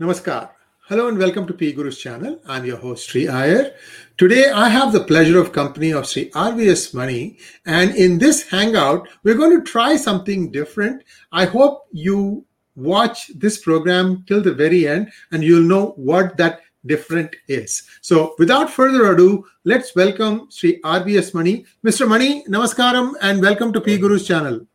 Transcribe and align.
Namaskar. 0.00 0.50
Hello 0.88 1.08
and 1.08 1.18
welcome 1.18 1.46
to 1.46 1.52
P 1.52 1.72
Guru's 1.72 1.98
channel. 1.98 2.40
I'm 2.46 2.64
your 2.64 2.76
host 2.76 3.10
Sri 3.10 3.26
Iyer. 3.26 3.74
Today 4.16 4.48
I 4.48 4.68
have 4.68 4.92
the 4.92 5.02
pleasure 5.02 5.40
of 5.40 5.52
company 5.52 5.92
of 5.92 6.06
Sri 6.06 6.30
RVS 6.30 6.94
Mani 6.94 7.36
and 7.66 7.94
in 7.96 8.18
this 8.18 8.48
hangout 8.48 9.08
we're 9.24 9.34
going 9.34 9.58
to 9.58 9.70
try 9.70 9.96
something 9.96 10.52
different. 10.52 11.02
I 11.32 11.46
hope 11.46 11.88
you 11.92 12.46
watch 12.76 13.32
this 13.34 13.58
program 13.58 14.24
till 14.28 14.40
the 14.40 14.54
very 14.54 14.86
end 14.86 15.10
and 15.32 15.42
you'll 15.42 15.68
know 15.68 15.94
what 15.96 16.36
that 16.36 16.60
different 16.88 17.36
is. 17.46 17.82
So 18.00 18.34
without 18.38 18.70
further 18.70 19.12
ado, 19.12 19.46
let's 19.64 19.94
welcome 19.94 20.48
Sri 20.50 20.80
RVS 20.82 21.34
Mani. 21.34 21.66
Mr. 21.84 22.08
Mani, 22.08 22.44
namaskaram 22.44 23.12
and 23.20 23.40
welcome 23.40 23.72
to 23.74 23.80
P 23.80 23.98
Guru's 23.98 24.26
channel. 24.26 24.66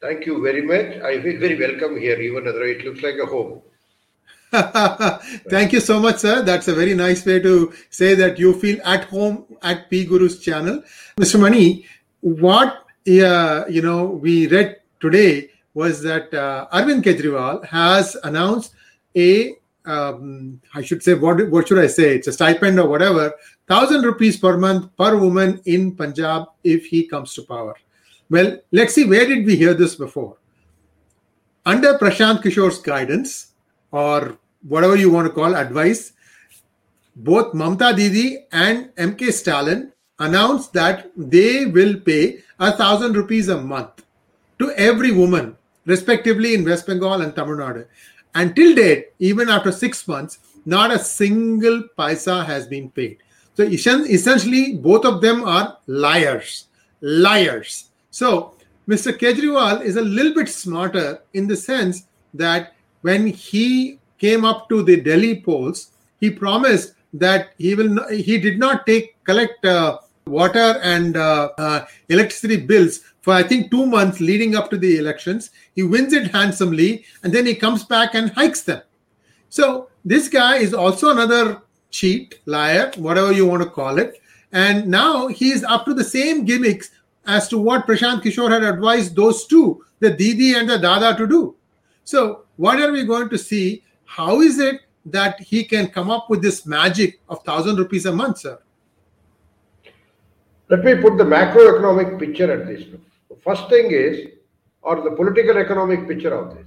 Thank 0.00 0.26
you 0.26 0.42
very 0.42 0.62
much. 0.62 1.02
I 1.02 1.22
feel 1.22 1.40
very 1.40 1.58
welcome 1.58 1.98
here, 1.98 2.20
even 2.20 2.44
though 2.44 2.62
it 2.62 2.84
looks 2.84 3.02
like 3.02 3.16
a 3.22 3.26
home. 3.26 3.62
Thank 5.50 5.72
you 5.72 5.80
so 5.80 5.98
much, 5.98 6.18
sir. 6.18 6.42
That's 6.42 6.68
a 6.68 6.74
very 6.74 6.94
nice 6.94 7.24
way 7.26 7.40
to 7.40 7.72
say 7.90 8.14
that 8.14 8.38
you 8.38 8.52
feel 8.60 8.80
at 8.84 9.04
home 9.04 9.44
at 9.62 9.88
P 9.90 10.04
Guru's 10.06 10.38
channel. 10.40 10.82
Mr. 11.18 11.40
Mani, 11.40 11.86
what 12.20 12.84
uh, 13.08 13.64
you 13.68 13.82
know 13.82 14.04
we 14.04 14.46
read 14.48 14.80
today 15.00 15.50
was 15.74 16.02
that 16.02 16.32
uh, 16.32 16.66
Arvind 16.72 17.02
Kejriwal 17.02 17.64
has 17.66 18.16
announced 18.24 18.74
a 19.16 19.56
um, 19.86 20.60
I 20.74 20.82
should 20.82 21.02
say 21.02 21.14
what 21.14 21.48
what 21.50 21.68
should 21.68 21.78
I 21.78 21.86
say? 21.86 22.16
It's 22.16 22.26
a 22.28 22.32
stipend 22.32 22.78
or 22.78 22.88
whatever, 22.88 23.32
thousand 23.68 24.02
rupees 24.02 24.36
per 24.36 24.56
month 24.56 24.94
per 24.96 25.16
woman 25.16 25.60
in 25.64 25.94
Punjab 25.94 26.48
if 26.64 26.86
he 26.86 27.06
comes 27.06 27.34
to 27.34 27.42
power. 27.42 27.74
Well, 28.28 28.58
let's 28.72 28.94
see 28.94 29.04
where 29.04 29.26
did 29.26 29.46
we 29.46 29.56
hear 29.56 29.74
this 29.74 29.94
before? 29.94 30.36
Under 31.64 31.98
Prashant 31.98 32.42
Kishore's 32.42 32.78
guidance, 32.78 33.52
or 33.90 34.38
whatever 34.66 34.96
you 34.96 35.10
want 35.10 35.26
to 35.26 35.32
call 35.32 35.54
advice, 35.54 36.12
both 37.14 37.54
Mamta 37.54 37.94
Didi 37.96 38.46
and 38.52 38.94
MK 38.96 39.32
Stalin 39.32 39.92
announced 40.18 40.72
that 40.72 41.10
they 41.16 41.66
will 41.66 42.00
pay 42.00 42.40
a 42.58 42.72
thousand 42.72 43.16
rupees 43.16 43.48
a 43.48 43.60
month 43.60 44.04
to 44.58 44.70
every 44.72 45.12
woman, 45.12 45.56
respectively 45.84 46.54
in 46.54 46.64
West 46.64 46.86
Bengal 46.86 47.20
and 47.22 47.34
Tamil 47.34 47.56
Nadu. 47.56 47.86
Until 48.36 48.74
date, 48.74 49.12
even 49.18 49.48
after 49.48 49.72
six 49.72 50.06
months, 50.06 50.40
not 50.66 50.90
a 50.90 50.98
single 50.98 51.84
paisa 51.98 52.44
has 52.44 52.66
been 52.66 52.90
paid. 52.90 53.16
So 53.54 53.62
essentially, 53.62 54.74
both 54.74 55.06
of 55.06 55.22
them 55.22 55.42
are 55.42 55.78
liars. 55.86 56.66
Liars. 57.00 57.88
So 58.10 58.54
Mr. 58.86 59.18
Kejriwal 59.18 59.82
is 59.82 59.96
a 59.96 60.02
little 60.02 60.34
bit 60.34 60.50
smarter 60.50 61.22
in 61.32 61.48
the 61.48 61.56
sense 61.56 62.04
that 62.34 62.74
when 63.00 63.26
he 63.26 63.98
came 64.18 64.44
up 64.44 64.68
to 64.68 64.82
the 64.82 65.00
Delhi 65.00 65.40
polls, 65.40 65.92
he 66.20 66.28
promised 66.28 66.92
that 67.14 67.54
he 67.56 67.74
will 67.74 68.06
he 68.10 68.36
did 68.36 68.58
not 68.58 68.86
take 68.86 69.16
collect 69.24 69.64
uh, 69.64 69.98
water 70.26 70.80
and 70.82 71.16
uh, 71.16 71.50
uh, 71.56 71.86
electricity 72.08 72.56
bills 72.56 73.00
for 73.20 73.32
I 73.32 73.42
think 73.42 73.70
two 73.70 73.86
months 73.86 74.20
leading 74.20 74.54
up 74.54 74.70
to 74.70 74.76
the 74.76 74.98
elections. 74.98 75.50
He 75.74 75.82
wins 75.82 76.12
it 76.12 76.30
handsomely, 76.32 77.04
and 77.22 77.32
then 77.32 77.46
he 77.46 77.54
comes 77.54 77.84
back 77.84 78.14
and 78.14 78.30
hikes 78.30 78.62
them. 78.62 78.82
So 79.48 79.88
this 80.04 80.28
guy 80.28 80.58
is 80.58 80.74
also 80.74 81.10
another 81.10 81.62
cheat, 81.90 82.40
liar, 82.46 82.92
whatever 82.96 83.32
you 83.32 83.46
want 83.46 83.62
to 83.62 83.68
call 83.68 83.98
it. 83.98 84.20
And 84.52 84.86
now 84.86 85.26
he 85.26 85.50
is 85.50 85.64
up 85.64 85.84
to 85.86 85.94
the 85.94 86.04
same 86.04 86.44
gimmicks 86.44 86.90
as 87.26 87.48
to 87.48 87.58
what 87.58 87.86
Prashant 87.86 88.22
Kishore 88.22 88.50
had 88.50 88.62
advised 88.62 89.16
those 89.16 89.46
two, 89.46 89.84
the 89.98 90.10
Didi 90.10 90.54
and 90.54 90.68
the 90.68 90.78
Dada, 90.78 91.16
to 91.16 91.26
do. 91.26 91.56
So 92.04 92.44
what 92.56 92.80
are 92.80 92.92
we 92.92 93.04
going 93.04 93.28
to 93.30 93.38
see? 93.38 93.82
How 94.04 94.40
is 94.40 94.60
it 94.60 94.82
that 95.06 95.40
he 95.40 95.64
can 95.64 95.88
come 95.88 96.10
up 96.10 96.30
with 96.30 96.42
this 96.42 96.64
magic 96.64 97.20
of 97.28 97.42
thousand 97.42 97.76
rupees 97.76 98.06
a 98.06 98.12
month, 98.12 98.38
sir? 98.38 98.58
Let 100.68 100.84
me 100.84 100.96
put 100.96 101.16
the 101.16 101.24
macroeconomic 101.24 102.18
picture 102.18 102.50
at 102.52 102.66
this. 102.66 102.84
The 103.28 103.36
first 103.36 103.68
thing 103.68 103.90
is, 103.92 104.28
or 104.82 105.02
the 105.02 105.12
political 105.12 105.58
economic 105.58 106.08
picture 106.08 106.34
of 106.34 106.54
this. 106.54 106.66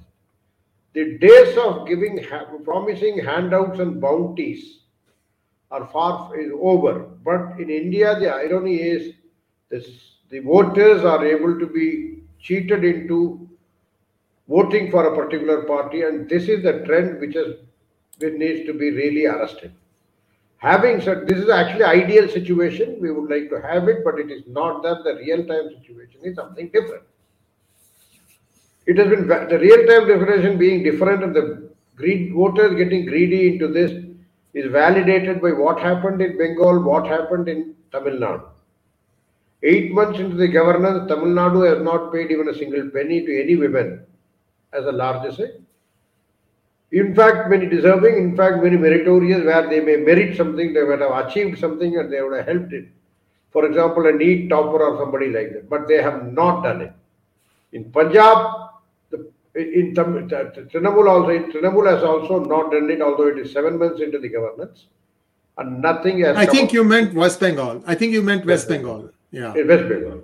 The 0.93 1.17
days 1.17 1.57
of 1.57 1.87
giving, 1.87 2.25
promising 2.63 3.19
handouts 3.23 3.79
and 3.79 4.01
bounties 4.01 4.79
are 5.71 5.88
far 5.88 6.38
is 6.39 6.51
over. 6.59 6.99
But 7.23 7.59
in 7.59 7.69
India, 7.69 8.19
the 8.19 8.29
irony 8.29 8.77
is 8.81 9.13
this, 9.69 9.88
the 10.29 10.39
voters 10.39 11.03
are 11.03 11.23
able 11.25 11.59
to 11.59 11.67
be 11.67 12.23
cheated 12.39 12.83
into 12.83 13.47
voting 14.47 14.89
for 14.89 15.05
a 15.05 15.15
particular 15.15 15.63
party, 15.63 16.01
and 16.01 16.27
this 16.27 16.47
is 16.49 16.63
the 16.63 16.79
trend 16.85 17.19
which 17.19 17.35
has 17.35 17.55
which 18.17 18.33
needs 18.33 18.65
to 18.65 18.73
be 18.73 18.91
really 18.91 19.25
arrested. 19.25 19.73
Having 20.59 21.01
said 21.01 21.25
this 21.25 21.37
is 21.37 21.49
actually 21.49 21.83
ideal 21.85 22.27
situation, 22.27 22.97
we 22.99 23.11
would 23.11 23.29
like 23.29 23.49
to 23.49 23.61
have 23.61 23.87
it, 23.87 24.03
but 24.03 24.19
it 24.19 24.29
is 24.29 24.43
not 24.47 24.83
that 24.83 25.03
the 25.05 25.15
real-time 25.15 25.69
situation 25.79 26.19
is 26.23 26.35
something 26.35 26.69
different. 26.73 27.03
It 28.85 28.97
has 28.97 29.07
been 29.07 29.27
the 29.27 29.59
real-time 29.59 30.07
definition 30.07 30.57
being 30.57 30.83
different, 30.83 31.23
and 31.23 31.33
the 31.33 31.69
greed 31.95 32.33
voters 32.33 32.75
getting 32.75 33.05
greedy 33.05 33.53
into 33.53 33.69
this 33.69 33.91
is 34.53 34.71
validated 34.71 35.41
by 35.41 35.51
what 35.51 35.79
happened 35.79 36.21
in 36.21 36.37
Bengal, 36.37 36.81
what 36.81 37.07
happened 37.07 37.47
in 37.47 37.75
Tamil 37.91 38.19
Nadu. 38.19 38.43
Eight 39.63 39.93
months 39.93 40.19
into 40.19 40.35
the 40.35 40.47
governance, 40.47 41.07
Tamil 41.07 41.27
Nadu 41.27 41.65
has 41.69 41.81
not 41.83 42.11
paid 42.11 42.31
even 42.31 42.49
a 42.49 42.53
single 42.53 42.89
penny 42.89 43.25
to 43.25 43.41
any 43.41 43.55
women 43.55 44.05
as 44.73 44.85
a 44.85 44.91
largest 44.91 45.41
In 46.91 47.13
fact, 47.13 47.50
many 47.50 47.67
deserving, 47.67 48.17
in 48.17 48.35
fact, 48.35 48.63
many 48.63 48.75
meritorious, 48.75 49.45
where 49.45 49.69
they 49.69 49.79
may 49.79 49.97
merit 49.97 50.35
something, 50.35 50.73
they 50.73 50.83
would 50.83 51.01
have 51.01 51.27
achieved 51.27 51.59
something 51.59 51.97
and 51.97 52.11
they 52.11 52.22
would 52.22 52.35
have 52.35 52.47
helped 52.47 52.73
it. 52.73 52.88
For 53.51 53.66
example, 53.66 54.07
a 54.07 54.11
NEET 54.11 54.50
topper 54.50 54.83
or 54.83 54.97
somebody 54.97 55.27
like 55.27 55.53
that, 55.53 55.69
but 55.69 55.88
they 55.88 56.01
have 56.01 56.31
not 56.31 56.63
done 56.63 56.81
it. 56.81 56.94
In 57.73 57.91
Punjab, 57.91 58.72
the, 59.11 59.31
in 59.55 59.94
Trinamool 59.94 61.09
also, 61.09 61.29
in 61.29 61.51
Trinamool 61.51 61.88
has 61.91 62.03
also 62.03 62.44
not 62.44 62.72
done 62.72 62.89
it, 62.89 63.01
although 63.01 63.27
it 63.27 63.38
is 63.38 63.51
seven 63.51 63.77
months 63.77 64.01
into 64.01 64.19
the 64.19 64.29
governance, 64.29 64.88
and 65.57 65.81
nothing 65.81 66.21
has. 66.21 66.38
I 66.38 66.47
think 66.47 66.73
you 66.73 66.83
meant 66.83 67.13
West 67.13 67.39
Bengal. 67.39 67.83
I 67.85 67.94
think 67.94 68.13
you 68.13 68.23
meant 68.23 68.45
West, 68.45 68.67
West 68.67 68.69
Bengal. 68.69 69.11
Bengal. 69.31 69.56
Yeah. 69.56 69.63
West 69.63 69.89
Bengal. 69.89 70.23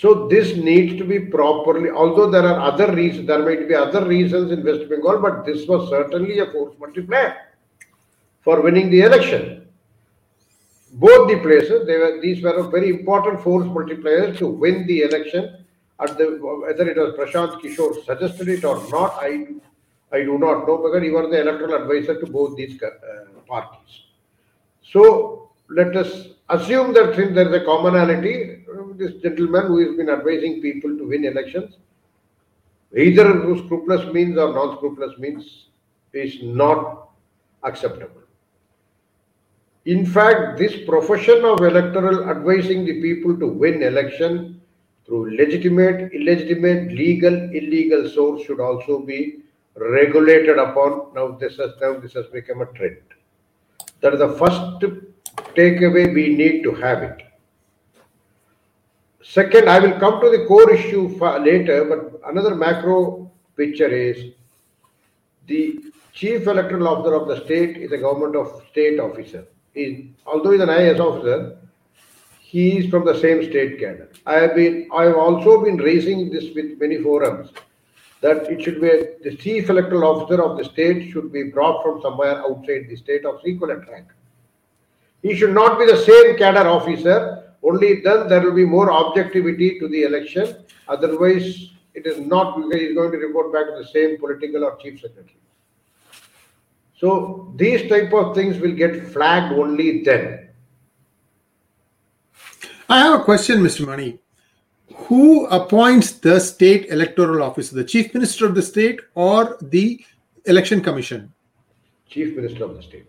So 0.00 0.28
this 0.28 0.56
needs 0.56 0.96
to 0.98 1.04
be 1.04 1.18
properly, 1.18 1.90
although 1.90 2.30
there 2.30 2.46
are 2.46 2.60
other 2.60 2.94
reasons, 2.94 3.26
there 3.26 3.44
might 3.44 3.66
be 3.66 3.74
other 3.74 4.06
reasons 4.06 4.52
in 4.52 4.64
West 4.64 4.88
Bengal, 4.88 5.18
but 5.18 5.44
this 5.44 5.66
was 5.66 5.90
certainly 5.90 6.38
a 6.38 6.46
force 6.52 6.72
multiplier 6.78 7.34
for 8.42 8.60
winning 8.62 8.90
the 8.90 9.00
election. 9.00 9.66
Both 10.92 11.28
the 11.28 11.40
places, 11.40 11.84
they 11.88 11.96
were 11.98 12.20
these 12.20 12.40
were 12.44 12.62
very 12.68 12.90
important 12.90 13.42
force 13.42 13.66
multipliers 13.66 14.38
to 14.38 14.46
win 14.46 14.86
the 14.86 15.02
election. 15.02 15.64
At 15.98 16.16
the 16.16 16.26
whether 16.62 16.88
it 16.88 16.96
was 16.96 17.14
Prashant 17.16 17.60
Kishore 17.60 18.04
suggested 18.04 18.48
it 18.48 18.64
or 18.64 18.76
not, 18.92 19.18
I 19.20 19.48
I 20.12 20.20
do 20.20 20.38
not 20.38 20.68
know 20.68 20.76
because 20.78 21.02
he 21.02 21.10
was 21.10 21.28
the 21.28 21.40
electoral 21.40 21.74
advisor 21.74 22.20
to 22.20 22.26
both 22.26 22.56
these 22.56 22.80
uh, 22.80 22.90
parties. 23.48 24.02
So 24.92 25.50
let 25.68 25.96
us 25.96 26.28
assume 26.48 26.94
that 26.94 27.16
since 27.16 27.34
there 27.34 27.48
is 27.48 27.62
a 27.62 27.64
commonality, 27.64 28.64
this 28.98 29.14
gentleman 29.22 29.66
who 29.66 29.78
has 29.86 29.96
been 29.96 30.10
advising 30.10 30.60
people 30.60 30.96
to 30.96 31.08
win 31.08 31.24
elections, 31.24 31.76
either 32.96 33.40
through 33.40 33.64
scrupulous 33.64 34.12
means 34.12 34.36
or 34.36 34.52
non-scrupulous 34.52 35.18
means, 35.18 35.68
is 36.12 36.42
not 36.42 37.10
acceptable. 37.62 38.22
In 39.84 40.04
fact, 40.04 40.58
this 40.58 40.84
profession 40.86 41.44
of 41.44 41.60
electoral 41.60 42.28
advising 42.28 42.84
the 42.84 43.00
people 43.00 43.38
to 43.38 43.46
win 43.46 43.82
election 43.82 44.60
through 45.06 45.36
legitimate, 45.36 46.12
illegitimate, 46.12 46.92
legal, 46.92 47.34
illegal 47.34 48.08
source 48.08 48.44
should 48.44 48.60
also 48.60 49.00
be 49.00 49.40
regulated 49.76 50.58
upon. 50.58 51.14
Now 51.14 51.28
this 51.32 51.56
has 51.56 51.70
now 51.80 51.98
this 51.98 52.12
has 52.12 52.26
become 52.26 52.60
a 52.60 52.66
trend. 52.66 52.98
That 54.00 54.12
is 54.12 54.20
the 54.20 54.34
first 54.34 54.60
takeaway 55.56 56.14
we 56.14 56.36
need 56.36 56.62
to 56.64 56.74
have 56.74 57.02
it. 57.02 57.22
Second, 59.30 59.68
I 59.68 59.78
will 59.78 59.92
come 60.00 60.22
to 60.22 60.30
the 60.30 60.46
core 60.46 60.72
issue 60.72 61.06
later, 61.40 61.84
but 61.84 62.30
another 62.30 62.54
macro 62.54 63.30
picture 63.58 63.86
is 63.86 64.32
the 65.46 65.80
chief 66.14 66.46
electoral 66.46 66.88
officer 66.88 67.14
of 67.14 67.28
the 67.28 67.44
state 67.44 67.76
is 67.76 67.92
a 67.92 67.98
government 67.98 68.36
of 68.36 68.62
state 68.70 68.98
officer. 68.98 69.46
He, 69.74 70.14
although 70.24 70.52
he's 70.52 70.62
an 70.62 70.70
IAS 70.70 70.98
officer, 70.98 71.58
he 72.40 72.78
is 72.78 72.88
from 72.88 73.04
the 73.04 73.20
same 73.20 73.42
state 73.42 73.78
cadre. 73.78 74.06
I 74.24 74.36
have 74.36 74.54
been, 74.54 74.88
I 74.94 75.04
have 75.04 75.16
also 75.16 75.62
been 75.62 75.76
raising 75.76 76.30
this 76.30 76.54
with 76.54 76.80
many 76.80 77.02
forums 77.02 77.50
that 78.22 78.50
it 78.50 78.62
should 78.62 78.80
be 78.80 78.88
the 79.22 79.36
chief 79.36 79.68
electoral 79.68 80.04
officer 80.04 80.42
of 80.42 80.56
the 80.56 80.64
state 80.64 81.12
should 81.12 81.30
be 81.30 81.50
brought 81.50 81.82
from 81.82 82.00
somewhere 82.00 82.38
outside 82.38 82.86
the 82.88 82.96
state 82.96 83.26
of 83.26 83.40
equivalent 83.44 83.86
rank. 83.90 84.06
He 85.20 85.36
should 85.36 85.52
not 85.52 85.78
be 85.78 85.84
the 85.84 85.98
same 85.98 86.38
cadre 86.38 86.66
officer 86.66 87.47
Only 87.62 88.00
then 88.00 88.28
there 88.28 88.40
will 88.40 88.54
be 88.54 88.64
more 88.64 88.92
objectivity 88.92 89.78
to 89.80 89.88
the 89.88 90.02
election. 90.04 90.64
Otherwise, 90.86 91.70
it 91.94 92.06
is 92.06 92.18
not 92.18 92.56
because 92.56 92.80
he's 92.80 92.94
going 92.94 93.10
to 93.12 93.18
report 93.18 93.52
back 93.52 93.66
to 93.66 93.82
the 93.82 93.88
same 93.88 94.18
political 94.18 94.64
or 94.64 94.76
chief 94.76 95.00
secretary. 95.00 95.34
So 96.96 97.52
these 97.56 97.88
type 97.88 98.12
of 98.12 98.34
things 98.34 98.58
will 98.58 98.74
get 98.74 99.08
flagged 99.08 99.52
only 99.52 100.02
then. 100.02 100.48
I 102.88 102.98
have 103.00 103.20
a 103.20 103.24
question, 103.24 103.60
Mr. 103.60 103.86
Mani. 103.86 104.18
Who 105.06 105.46
appoints 105.46 106.12
the 106.12 106.40
state 106.40 106.86
electoral 106.90 107.42
officer, 107.42 107.74
the 107.74 107.84
chief 107.84 108.14
minister 108.14 108.46
of 108.46 108.54
the 108.54 108.62
state 108.62 109.00
or 109.14 109.56
the 109.60 110.04
election 110.46 110.80
commission? 110.80 111.32
Chief 112.08 112.34
minister 112.34 112.64
of 112.64 112.76
the 112.76 112.82
state. 112.82 113.06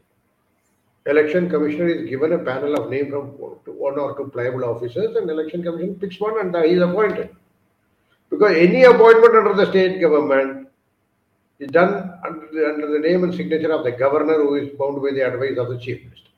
Election 1.09 1.49
commissioner 1.49 1.87
is 1.87 2.07
given 2.07 2.33
a 2.33 2.37
panel 2.37 2.75
of 2.75 2.89
name 2.91 3.09
from 3.09 3.29
one 3.87 3.97
or 3.97 4.15
two 4.15 4.29
pliable 4.31 4.63
officers, 4.63 5.15
and 5.15 5.29
election 5.29 5.63
commission 5.63 5.95
picks 5.95 6.19
one 6.19 6.39
and 6.39 6.55
he 6.65 6.73
is 6.73 6.81
appointed. 6.81 7.29
Because 8.29 8.55
any 8.55 8.83
appointment 8.83 9.35
under 9.35 9.53
the 9.55 9.65
state 9.71 9.99
government 9.99 10.67
is 11.57 11.71
done 11.71 12.13
under 12.25 12.47
the, 12.53 12.69
under 12.73 12.87
the 12.91 12.99
name 12.99 13.23
and 13.23 13.33
signature 13.33 13.71
of 13.71 13.83
the 13.83 13.91
governor 13.91 14.35
who 14.35 14.55
is 14.55 14.69
bound 14.77 15.01
by 15.01 15.11
the 15.11 15.21
advice 15.21 15.57
of 15.57 15.69
the 15.69 15.79
chief 15.79 16.03
minister. 16.03 16.29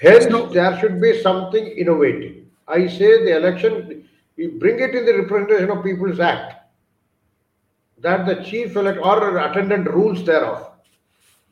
Hence, 0.00 0.24
So- 0.24 0.46
there 0.46 0.78
should 0.78 1.00
be 1.02 1.20
something 1.20 1.66
innovative. 1.66 2.36
I 2.66 2.86
say 2.86 3.24
the 3.24 3.36
election, 3.36 4.08
we 4.36 4.46
bring 4.46 4.80
it 4.80 4.94
in 4.94 5.04
the 5.04 5.18
Representation 5.18 5.70
of 5.70 5.84
People's 5.84 6.20
Act 6.20 6.54
that 7.98 8.26
the 8.26 8.36
chief 8.42 8.76
elect 8.76 9.00
or 9.02 9.38
attendant 9.38 9.88
rules 9.88 10.24
thereof 10.24 10.67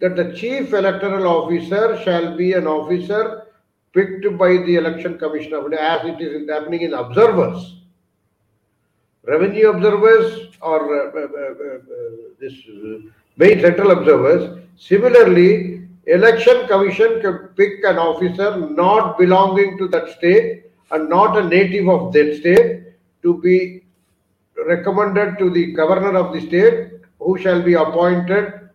that 0.00 0.16
the 0.16 0.32
chief 0.36 0.72
electoral 0.72 1.26
officer 1.26 2.00
shall 2.04 2.36
be 2.36 2.52
an 2.52 2.66
officer 2.66 3.46
picked 3.92 4.26
by 4.36 4.48
the 4.66 4.76
election 4.76 5.18
commission 5.18 5.54
of 5.54 5.64
India 5.64 5.80
as 5.80 6.06
it 6.06 6.20
is 6.20 6.48
happening 6.48 6.82
in 6.82 6.92
observers 6.92 7.76
revenue 9.26 9.70
observers 9.70 10.56
or 10.60 10.80
uh, 10.96 11.10
uh, 11.10 11.28
uh, 11.42 11.74
uh, 11.74 12.08
this 12.40 12.52
uh, 12.68 12.98
main 13.36 13.60
central 13.60 13.90
observers 13.90 14.60
similarly 14.76 15.88
election 16.06 16.66
commission 16.68 17.20
can 17.22 17.38
pick 17.60 17.82
an 17.84 17.98
officer 17.98 18.50
not 18.82 19.18
belonging 19.18 19.76
to 19.78 19.88
that 19.88 20.08
state 20.10 20.64
and 20.92 21.08
not 21.08 21.36
a 21.36 21.48
native 21.48 21.88
of 21.88 22.12
that 22.12 22.36
state 22.36 22.84
to 23.22 23.40
be 23.40 23.82
recommended 24.66 25.36
to 25.38 25.50
the 25.50 25.72
governor 25.72 26.14
of 26.16 26.32
the 26.32 26.40
state 26.40 26.90
who 27.18 27.36
shall 27.38 27.60
be 27.60 27.74
appointed 27.74 28.65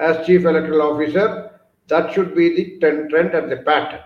as 0.00 0.26
chief 0.26 0.44
electoral 0.44 0.82
officer 0.82 1.60
that 1.88 2.12
should 2.12 2.34
be 2.34 2.46
the 2.54 2.64
trend 2.80 3.34
and 3.34 3.50
the 3.50 3.58
pattern. 3.58 4.00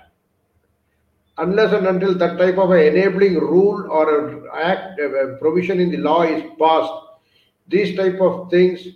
Unless 1.38 1.72
and 1.72 1.86
until 1.86 2.14
that 2.14 2.38
type 2.38 2.58
of 2.58 2.70
a 2.70 2.86
enabling 2.86 3.34
rule 3.34 3.86
or 3.90 4.04
a 4.16 4.64
act 4.64 5.00
a 5.00 5.36
provision 5.40 5.80
in 5.80 5.90
the 5.90 5.98
law 5.98 6.22
is 6.22 6.42
passed 6.58 6.92
these 7.68 7.96
type 7.96 8.20
of 8.20 8.50
things 8.50 8.86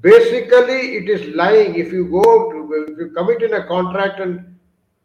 basically 0.00 0.96
it 0.96 1.08
is 1.08 1.34
lying. 1.34 1.74
If 1.76 1.92
you 1.92 2.06
go 2.06 2.22
to, 2.22 2.86
if 2.88 2.98
you 2.98 3.10
commit 3.10 3.42
in 3.42 3.54
a 3.54 3.66
contract 3.66 4.20
and 4.20 4.56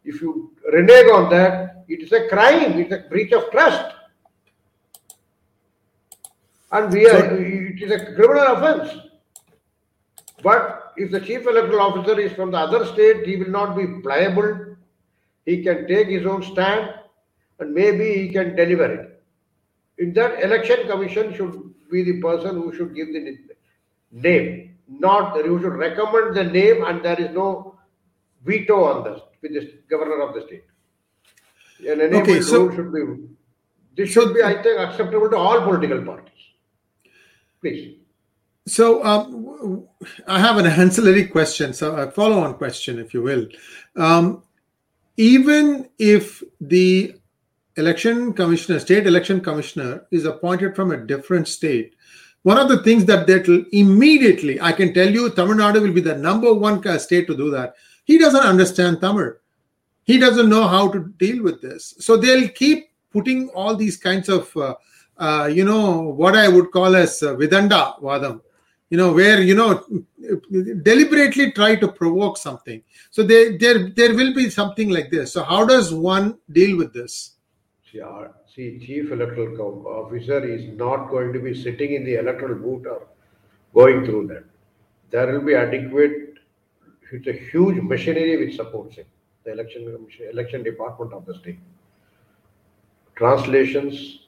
if 0.04 0.20
you 0.20 0.52
renege 0.72 1.10
on 1.10 1.30
that 1.30 1.84
it 1.88 2.02
is 2.02 2.12
a 2.12 2.28
crime. 2.28 2.78
It's 2.78 2.92
a 2.92 3.08
breach 3.08 3.32
of 3.32 3.50
trust. 3.50 3.94
And 6.72 6.92
we 6.92 7.06
are 7.06 7.20
So- 7.20 7.36
it 7.36 7.82
is 7.82 7.90
a 7.90 8.14
criminal 8.14 8.46
offense 8.54 9.11
but 10.42 10.92
if 10.96 11.10
the 11.10 11.20
chief 11.20 11.46
electoral 11.46 11.80
officer 11.80 12.18
is 12.18 12.32
from 12.32 12.50
the 12.50 12.58
other 12.58 12.84
state 12.86 13.26
he 13.26 13.36
will 13.36 13.50
not 13.50 13.76
be 13.76 13.86
pliable 14.02 14.50
he 15.44 15.62
can 15.62 15.86
take 15.86 16.08
his 16.08 16.26
own 16.26 16.42
stand 16.42 16.94
and 17.58 17.74
maybe 17.74 18.06
he 18.22 18.28
can 18.28 18.54
deliver 18.56 18.92
it. 18.92 19.22
In 19.98 20.12
that, 20.14 20.42
election 20.42 20.86
commission 20.88 21.34
should 21.34 21.54
be 21.90 22.02
the 22.02 22.20
person 22.20 22.56
who 22.56 22.74
should 22.74 22.94
give 22.94 23.08
the 23.12 23.38
name, 24.10 24.76
not 24.88 25.36
who 25.36 25.60
should 25.60 25.74
recommend 25.74 26.34
the 26.36 26.44
name, 26.44 26.84
and 26.84 27.04
there 27.04 27.20
is 27.20 27.30
no 27.34 27.78
veto 28.44 28.84
on 28.84 29.04
this 29.04 29.20
with 29.42 29.52
the 29.52 29.78
governor 29.88 30.20
of 30.22 30.34
the 30.34 30.42
state. 30.46 30.64
An 31.88 32.14
Okay, 32.14 32.40
so- 32.40 32.66
rule 32.66 32.76
should 32.76 32.92
be. 32.92 33.02
This 33.94 34.08
should 34.08 34.32
be, 34.32 34.42
I 34.42 34.54
think, 34.62 34.80
acceptable 34.80 35.28
to 35.28 35.36
all 35.36 35.60
political 35.62 36.02
parties. 36.02 36.44
Please. 37.60 37.98
So 38.66 39.04
um, 39.04 39.88
I 40.26 40.38
have 40.38 40.56
an 40.56 40.66
ancillary 40.66 41.26
question, 41.26 41.72
so 41.72 41.96
a 41.96 42.10
follow-on 42.10 42.54
question, 42.54 42.98
if 42.98 43.12
you 43.12 43.22
will. 43.22 43.46
Um, 43.96 44.42
even 45.16 45.88
if 45.98 46.42
the 46.60 47.14
election 47.76 48.32
commissioner, 48.32 48.78
state 48.78 49.06
election 49.06 49.40
commissioner, 49.40 50.06
is 50.10 50.24
appointed 50.24 50.76
from 50.76 50.92
a 50.92 50.96
different 50.96 51.48
state, 51.48 51.94
one 52.42 52.58
of 52.58 52.68
the 52.68 52.82
things 52.82 53.04
that 53.06 53.26
that 53.26 53.46
will 53.46 53.64
immediately, 53.72 54.60
I 54.60 54.72
can 54.72 54.92
tell 54.92 55.08
you, 55.08 55.30
Tamil 55.30 55.56
Nadu 55.56 55.80
will 55.80 55.92
be 55.92 56.00
the 56.00 56.16
number 56.16 56.52
one 56.52 56.82
state 56.98 57.26
to 57.28 57.36
do 57.36 57.50
that. 57.50 57.74
He 58.04 58.18
doesn't 58.18 58.40
understand 58.40 59.00
Tamil. 59.00 59.34
He 60.04 60.18
doesn't 60.18 60.48
know 60.48 60.66
how 60.66 60.90
to 60.90 61.12
deal 61.18 61.42
with 61.42 61.62
this. 61.62 61.94
So 62.00 62.16
they'll 62.16 62.48
keep 62.48 62.90
putting 63.12 63.48
all 63.50 63.76
these 63.76 63.96
kinds 63.96 64.28
of, 64.28 64.56
uh, 64.56 64.74
uh, 65.18 65.46
you 65.52 65.64
know, 65.64 66.00
what 66.00 66.36
I 66.36 66.48
would 66.48 66.72
call 66.72 66.96
as 66.96 67.22
uh, 67.22 67.36
Vidanda 67.36 68.00
Vadam, 68.00 68.40
you 68.92 68.98
know, 68.98 69.10
where, 69.10 69.40
you 69.40 69.54
know, 69.54 69.82
deliberately 70.82 71.50
try 71.52 71.74
to 71.76 71.88
provoke 71.88 72.36
something. 72.36 72.82
So 73.10 73.22
there, 73.22 73.56
there, 73.56 73.88
there 73.88 74.14
will 74.14 74.34
be 74.34 74.50
something 74.50 74.90
like 74.90 75.10
this. 75.10 75.32
So 75.32 75.42
how 75.44 75.64
does 75.64 75.94
one 75.94 76.36
deal 76.50 76.76
with 76.76 76.92
this? 76.92 77.36
See, 77.90 78.02
uh, 78.02 78.28
see, 78.54 78.78
chief 78.86 79.10
electoral 79.10 79.86
officer 79.86 80.44
is 80.44 80.68
not 80.76 81.08
going 81.08 81.32
to 81.32 81.38
be 81.38 81.54
sitting 81.54 81.94
in 81.94 82.04
the 82.04 82.16
electoral 82.16 82.56
booth 82.56 82.86
or 82.86 83.06
going 83.72 84.04
through 84.04 84.26
that. 84.26 84.44
There 85.10 85.32
will 85.32 85.46
be 85.46 85.54
adequate, 85.54 86.34
it's 87.10 87.26
a 87.26 87.32
huge 87.32 87.82
machinery 87.82 88.44
which 88.44 88.56
supports 88.56 88.96
him, 88.96 89.06
the 89.44 89.52
election 89.52 90.06
election 90.30 90.62
department 90.62 91.14
of 91.14 91.24
the 91.24 91.38
state. 91.38 91.60
Translations, 93.16 94.26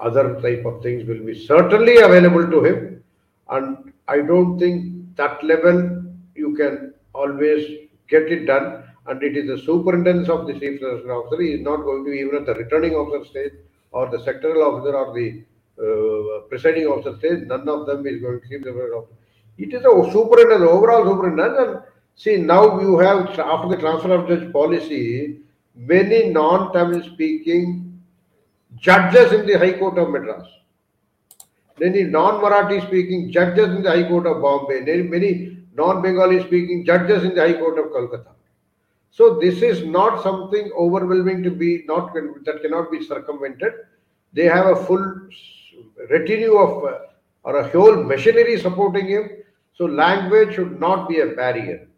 other 0.00 0.38
type 0.42 0.66
of 0.66 0.82
things 0.82 1.08
will 1.08 1.24
be 1.24 1.46
certainly 1.46 1.96
available 1.96 2.50
to 2.50 2.62
him. 2.62 3.04
And 3.48 3.91
I 4.08 4.18
don't 4.18 4.58
think 4.58 5.16
that 5.16 5.42
level 5.44 6.04
you 6.34 6.54
can 6.56 6.94
always 7.14 7.88
get 8.08 8.30
it 8.32 8.46
done. 8.46 8.84
And 9.06 9.22
it 9.22 9.36
is 9.36 9.48
the 9.48 9.58
superintendence 9.58 10.28
of 10.28 10.46
the 10.46 10.52
chief 10.52 10.80
election 10.80 11.10
officer. 11.10 11.42
He 11.42 11.54
is 11.54 11.60
not 11.60 11.78
going 11.78 12.04
to 12.04 12.10
be 12.10 12.18
even 12.18 12.36
at 12.36 12.46
the 12.46 12.54
returning 12.54 12.94
officer 12.94 13.28
stage 13.28 13.52
or 13.90 14.08
the 14.08 14.18
sectoral 14.18 14.64
officer 14.64 14.94
or 14.96 15.12
the 15.12 15.42
uh, 15.78 16.46
presiding 16.48 16.86
officer 16.86 17.18
stage. 17.18 17.46
None 17.48 17.68
of 17.68 17.86
them 17.86 18.06
is 18.06 18.20
going 18.20 18.40
to 18.40 18.48
chief 18.48 18.62
election 18.62 18.92
officer. 18.94 19.14
It 19.58 19.74
is 19.74 19.80
a 19.84 20.12
superintendent, 20.12 20.70
overall 20.70 21.04
superintendent. 21.04 21.68
And 21.68 21.82
see, 22.14 22.36
now 22.36 22.80
you 22.80 22.98
have, 22.98 23.38
after 23.38 23.68
the 23.68 23.76
transfer 23.76 24.12
of 24.12 24.28
judge 24.28 24.52
policy, 24.52 25.40
many 25.74 26.30
non-Tamil 26.30 27.02
speaking 27.02 28.00
judges 28.76 29.32
in 29.32 29.46
the 29.46 29.58
High 29.58 29.78
Court 29.78 29.98
of 29.98 30.10
Madras. 30.10 30.46
Many 31.82 32.04
non-Marathi 32.04 32.86
speaking 32.86 33.32
judges 33.32 33.70
in 33.76 33.82
the 33.82 33.90
High 33.90 34.08
Court 34.08 34.26
of 34.28 34.40
Bombay. 34.40 34.82
Many, 35.02 35.58
non-Bengali 35.74 36.44
speaking 36.44 36.84
judges 36.84 37.24
in 37.24 37.34
the 37.34 37.40
High 37.40 37.54
Court 37.54 37.76
of 37.80 37.86
Kolkata. 37.86 38.34
So 39.10 39.40
this 39.40 39.62
is 39.62 39.84
not 39.84 40.22
something 40.22 40.70
overwhelming 40.78 41.42
to 41.42 41.50
be 41.50 41.82
not 41.86 42.14
that 42.14 42.62
cannot 42.62 42.92
be 42.92 43.04
circumvented. 43.04 43.72
They 44.32 44.44
have 44.44 44.66
a 44.66 44.76
full 44.76 45.04
retinue 46.08 46.56
of 46.56 46.84
uh, 46.84 46.98
or 47.42 47.56
a 47.56 47.68
whole 47.70 47.96
machinery 48.04 48.60
supporting 48.60 49.08
him. 49.08 49.28
So 49.74 49.86
language 49.86 50.54
should 50.54 50.78
not 50.78 51.08
be 51.08 51.18
a 51.20 51.26
barrier, 51.26 51.88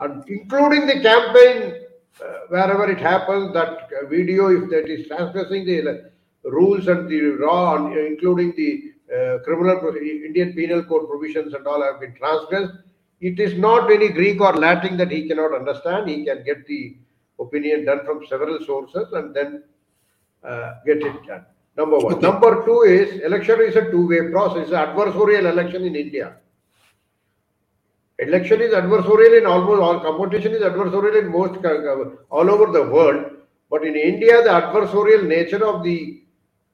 and 0.00 0.28
including 0.28 0.86
the 0.88 1.00
campaign 1.00 1.84
uh, 2.20 2.38
wherever 2.48 2.90
it 2.90 2.98
happens. 2.98 3.54
That 3.54 3.88
video, 4.10 4.48
if 4.48 4.68
that 4.70 4.88
is 4.88 5.06
transgressing 5.06 5.66
the 5.66 6.10
rules 6.50 6.88
and 6.88 7.08
the 7.08 7.36
law, 7.44 7.76
uh, 7.76 7.98
including 7.98 8.54
the 8.56 8.92
uh, 9.14 9.38
criminal 9.44 9.94
Indian 9.96 10.52
Penal 10.52 10.84
Code 10.84 11.08
provisions 11.08 11.54
and 11.54 11.66
all 11.66 11.82
have 11.82 12.00
been 12.00 12.14
transgressed. 12.14 12.72
It 13.20 13.40
is 13.40 13.58
not 13.58 13.90
any 13.90 14.10
Greek 14.10 14.40
or 14.40 14.52
Latin 14.52 14.96
that 14.96 15.10
he 15.10 15.26
cannot 15.26 15.54
understand. 15.54 16.08
He 16.08 16.24
can 16.24 16.44
get 16.44 16.66
the 16.66 16.96
opinion 17.40 17.84
done 17.84 18.04
from 18.04 18.24
several 18.28 18.64
sources 18.64 19.08
and 19.12 19.34
then 19.34 19.62
uh, 20.44 20.74
get 20.86 20.98
it 20.98 21.26
done. 21.26 21.44
Number 21.76 21.98
one. 21.98 22.14
Okay. 22.14 22.26
Number 22.26 22.64
two 22.64 22.82
is 22.82 23.20
election 23.20 23.60
is 23.60 23.76
a 23.76 23.90
two-way 23.90 24.30
process. 24.30 24.64
It's 24.64 24.72
an 24.72 24.78
adversarial 24.78 25.50
election 25.50 25.84
in 25.84 25.96
India. 25.96 26.36
Election 28.18 28.60
is 28.60 28.72
adversarial 28.74 29.38
in 29.38 29.46
almost 29.46 29.80
all 29.80 30.00
competition 30.00 30.52
is 30.52 30.62
adversarial 30.62 31.20
in 31.22 31.30
most 31.30 31.62
co- 31.62 32.18
all 32.30 32.50
over 32.50 32.72
the 32.72 32.82
world. 32.82 33.24
But 33.70 33.84
in 33.84 33.94
India, 33.94 34.42
the 34.42 34.50
adversarial 34.50 35.26
nature 35.26 35.64
of 35.64 35.84
the 35.84 36.22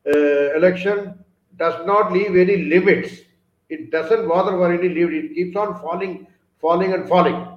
uh, 0.07 0.57
election 0.57 1.19
does 1.57 1.87
not 1.87 2.13
leave 2.13 2.37
any 2.37 2.65
limits. 2.65 3.21
It 3.69 3.91
doesn't 3.91 4.29
bother 4.29 4.53
for 4.53 4.73
any 4.73 4.89
limit. 4.89 5.25
It 5.25 5.35
keeps 5.35 5.57
on 5.57 5.81
falling, 5.81 6.27
falling, 6.61 6.93
and 6.93 7.09
falling. 7.09 7.49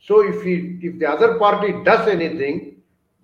So 0.00 0.26
if 0.26 0.42
he, 0.42 0.78
if 0.82 0.98
the 0.98 1.06
other 1.06 1.38
party 1.38 1.72
does 1.84 2.08
anything, 2.08 2.72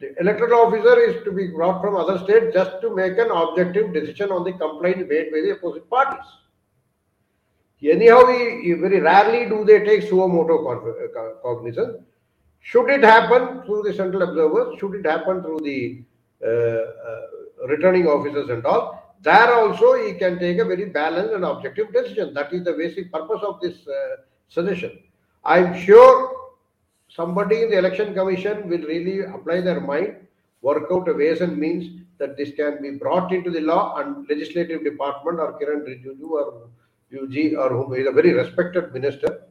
The 0.00 0.14
electoral 0.20 0.66
officer 0.66 1.00
is 1.00 1.24
to 1.24 1.32
be 1.32 1.48
brought 1.48 1.80
from 1.80 1.96
other 1.96 2.18
states 2.18 2.54
just 2.54 2.80
to 2.82 2.94
make 2.94 3.18
an 3.18 3.30
objective 3.32 3.92
decision 3.92 4.30
on 4.30 4.44
the 4.44 4.52
complaint 4.52 5.08
made 5.08 5.32
by 5.32 5.40
the 5.40 5.58
opposite 5.58 5.90
parties. 5.90 6.26
Anyhow, 7.82 8.26
very 8.26 9.00
rarely 9.00 9.48
do 9.48 9.64
they 9.64 9.84
take 9.84 10.02
suo 10.02 10.28
motu 10.28 10.64
cognizance. 11.42 11.98
Should 12.60 12.90
it 12.90 13.02
happen 13.02 13.62
through 13.64 13.82
the 13.82 13.92
central 13.92 14.22
observers, 14.22 14.78
should 14.78 14.94
it 14.94 15.06
happen 15.06 15.42
through 15.42 15.60
the 15.60 15.80
uh, 15.82 15.94
uh, 15.94 16.17
returning 16.40 18.06
officers 18.06 18.48
and 18.50 18.64
all, 18.64 19.16
there 19.20 19.52
also 19.52 19.94
he 20.06 20.14
can 20.14 20.38
take 20.38 20.58
a 20.58 20.64
very 20.64 20.86
balanced 20.86 21.34
and 21.34 21.44
objective 21.44 21.92
decision. 21.92 22.32
That 22.34 22.52
is 22.52 22.64
the 22.64 22.72
basic 22.72 23.12
purpose 23.12 23.42
of 23.42 23.60
this 23.60 23.76
uh, 23.88 24.22
suggestion. 24.48 24.98
I'm 25.44 25.78
sure 25.78 26.36
somebody 27.08 27.62
in 27.62 27.70
the 27.70 27.78
election 27.78 28.14
commission 28.14 28.68
will 28.68 28.82
really 28.82 29.20
apply 29.20 29.60
their 29.60 29.80
mind, 29.80 30.16
work 30.62 30.88
out 30.92 31.08
a 31.08 31.14
ways 31.14 31.40
and 31.40 31.56
means 31.56 32.02
that 32.18 32.36
this 32.36 32.52
can 32.54 32.82
be 32.82 32.90
brought 32.92 33.32
into 33.32 33.50
the 33.50 33.60
law 33.60 33.96
and 33.96 34.28
legislative 34.28 34.84
department 34.84 35.38
or 35.40 35.58
Kiran 35.58 35.86
Rijiju 35.86 36.30
or 36.30 36.68
UG 37.12 37.54
or 37.56 37.70
whom 37.70 37.94
is 37.94 38.06
a 38.06 38.12
very 38.12 38.32
respected 38.32 38.92
minister. 38.92 39.42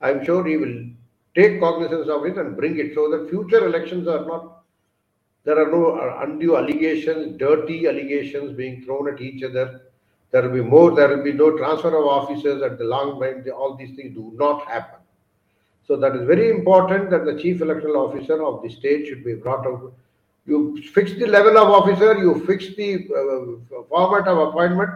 I'm 0.00 0.24
sure 0.24 0.44
he 0.46 0.56
will 0.56 0.86
take 1.34 1.60
cognizance 1.60 2.08
of 2.08 2.24
it 2.26 2.38
and 2.38 2.56
bring 2.56 2.78
it 2.78 2.94
so 2.94 3.10
that 3.10 3.28
future 3.28 3.66
elections 3.66 4.08
are 4.08 4.24
not 4.24 4.59
there 5.44 5.58
are 5.58 5.70
no 5.70 6.18
undue 6.22 6.56
allegations, 6.56 7.38
dirty 7.38 7.86
allegations 7.86 8.52
being 8.52 8.82
thrown 8.82 9.12
at 9.12 9.20
each 9.20 9.42
other. 9.42 9.82
There 10.30 10.42
will 10.42 10.62
be 10.62 10.68
more, 10.68 10.94
there 10.94 11.08
will 11.08 11.24
be 11.24 11.32
no 11.32 11.56
transfer 11.56 11.88
of 11.88 12.06
officers 12.06 12.62
at 12.62 12.78
the 12.78 12.84
long 12.84 13.18
run. 13.18 13.44
All 13.50 13.74
these 13.74 13.96
things 13.96 14.14
do 14.14 14.32
not 14.36 14.66
happen. 14.66 15.00
So 15.86 15.96
that 15.96 16.14
is 16.14 16.26
very 16.26 16.50
important 16.50 17.10
that 17.10 17.24
the 17.24 17.40
chief 17.40 17.62
electoral 17.62 17.96
officer 17.96 18.44
of 18.44 18.62
the 18.62 18.70
state 18.70 19.08
should 19.08 19.24
be 19.24 19.34
brought 19.34 19.66
out. 19.66 19.92
You 20.46 20.80
fix 20.94 21.12
the 21.14 21.26
level 21.26 21.58
of 21.58 21.68
officer, 21.68 22.16
you 22.16 22.44
fix 22.46 22.74
the 22.76 23.08
uh, 23.10 23.82
format 23.88 24.28
of 24.28 24.38
appointment, 24.48 24.90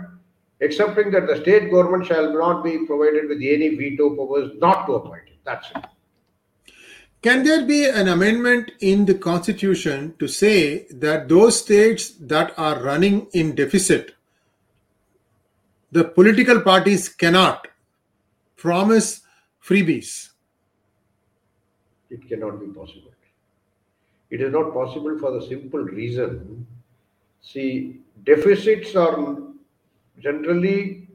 excepting 0.61 1.11
that 1.11 1.27
the 1.27 1.41
state 1.41 1.71
government 1.71 2.07
shall 2.07 2.33
not 2.33 2.63
be 2.63 2.87
provided 2.87 3.29
with 3.29 3.39
any 3.39 3.75
veto 3.75 4.15
powers 4.15 4.53
not 4.59 4.87
to 4.87 4.95
appoint 4.95 5.25
it. 5.27 5.39
That's 5.45 5.69
it. 5.75 5.85
Can 7.25 7.43
there 7.43 7.65
be 7.65 7.87
an 7.87 8.09
amendment 8.09 8.73
in 8.81 9.07
the 9.07 9.15
constitution 9.15 10.15
to 10.19 10.29
say 10.29 10.87
that 10.91 11.27
those 11.29 11.59
states 11.59 12.11
that 12.21 12.53
are 12.59 12.83
running 12.83 13.29
in 13.33 13.55
deficit, 13.55 14.15
the 15.91 16.05
political 16.05 16.61
parties 16.61 17.09
cannot 17.09 17.69
promise 18.57 19.23
freebies? 19.63 20.31
it 22.15 22.29
cannot 22.29 22.61
be 22.61 22.67
possible. 22.67 23.11
It 24.31 24.41
is 24.41 24.53
not 24.53 24.73
possible 24.73 25.19
for 25.19 25.33
the 25.33 25.47
simple 25.47 25.81
reason 25.81 26.67
see, 27.41 28.01
deficits 28.25 28.95
are 28.97 29.39
generally 30.19 31.09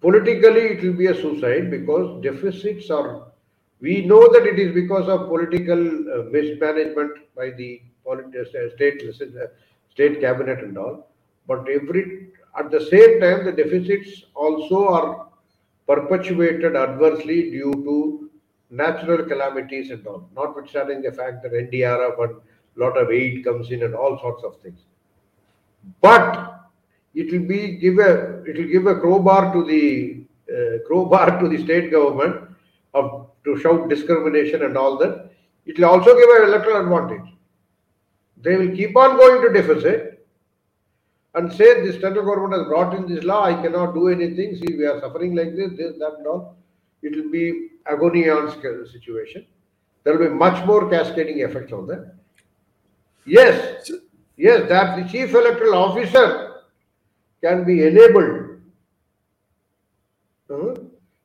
politically 0.00 0.64
it 0.74 0.82
will 0.82 0.94
be 0.94 1.06
a 1.06 1.14
suicide 1.14 1.70
because 1.70 2.22
deficits 2.22 2.90
are 2.90 3.31
we 3.82 3.94
know 4.06 4.22
that 4.32 4.46
it 4.46 4.58
is 4.64 4.72
because 4.72 5.08
of 5.08 5.28
political 5.28 5.80
uh, 6.14 6.22
mismanagement 6.34 7.12
by 7.36 7.50
the 7.50 7.82
uh, 8.10 8.16
state 8.74 9.02
uh, 9.08 9.46
state 9.94 10.20
cabinet 10.20 10.60
and 10.66 10.78
all 10.78 10.96
but 11.46 11.68
every 11.68 12.04
at 12.58 12.70
the 12.70 12.82
same 12.92 13.20
time 13.20 13.44
the 13.44 13.52
deficits 13.52 14.24
also 14.34 14.88
are 14.88 15.26
perpetuated 15.86 16.76
adversely 16.76 17.38
due 17.50 17.72
to 17.88 17.96
natural 18.70 19.24
calamities 19.24 19.90
and 19.90 20.06
all, 20.06 20.28
notwithstanding 20.34 21.02
the 21.02 21.12
fact 21.12 21.42
that 21.42 21.52
NDRF 21.52 22.22
and 22.24 22.36
lot 22.76 22.96
of 22.96 23.10
aid 23.10 23.44
comes 23.44 23.70
in 23.70 23.82
and 23.82 23.94
all 23.94 24.18
sorts 24.18 24.42
of 24.44 24.56
things. 24.62 24.80
But 26.00 26.60
it 27.14 27.30
will 27.32 27.46
be 27.46 27.76
give 27.76 27.98
a 27.98 28.42
it 28.44 28.56
will 28.56 28.70
give 28.76 28.86
a 28.86 28.98
crowbar 28.98 29.52
to 29.52 29.64
the 29.64 30.24
uh, 30.50 30.78
crowbar 30.86 31.38
to 31.40 31.48
the 31.48 31.62
state 31.62 31.90
government 31.90 32.48
of 32.94 33.21
to 33.44 33.58
shout 33.58 33.88
discrimination 33.88 34.62
and 34.62 34.76
all 34.76 34.96
that. 34.98 35.30
It 35.66 35.78
will 35.78 35.86
also 35.86 36.16
give 36.16 36.28
an 36.30 36.48
electoral 36.48 36.82
advantage. 36.82 37.32
They 38.38 38.56
will 38.56 38.74
keep 38.74 38.96
on 38.96 39.16
going 39.16 39.42
to 39.42 39.52
deficit 39.52 40.26
and 41.34 41.52
say 41.52 41.86
the 41.86 41.92
central 41.92 42.24
government 42.24 42.54
has 42.54 42.68
brought 42.68 42.94
in 42.94 43.06
this 43.12 43.24
law. 43.24 43.44
I 43.44 43.54
cannot 43.62 43.94
do 43.94 44.08
anything. 44.08 44.56
See, 44.56 44.76
we 44.76 44.84
are 44.86 45.00
suffering 45.00 45.34
like 45.34 45.54
this, 45.56 45.70
this, 45.76 45.98
that, 45.98 46.16
and 46.18 46.26
all. 46.26 46.56
It 47.02 47.16
will 47.16 47.30
be 47.30 47.68
agony 47.86 48.28
aunt 48.28 48.52
situation. 48.90 49.46
There 50.04 50.18
will 50.18 50.28
be 50.28 50.34
much 50.34 50.64
more 50.66 50.90
cascading 50.90 51.40
effects 51.40 51.72
on 51.72 51.86
that. 51.86 52.14
Yes, 53.24 53.90
yes, 54.36 54.68
that 54.68 54.96
the 54.96 55.08
chief 55.08 55.34
electoral 55.34 55.74
officer 55.74 56.62
can 57.42 57.64
be 57.64 57.86
enabled 57.86 58.60
uh, 60.50 60.74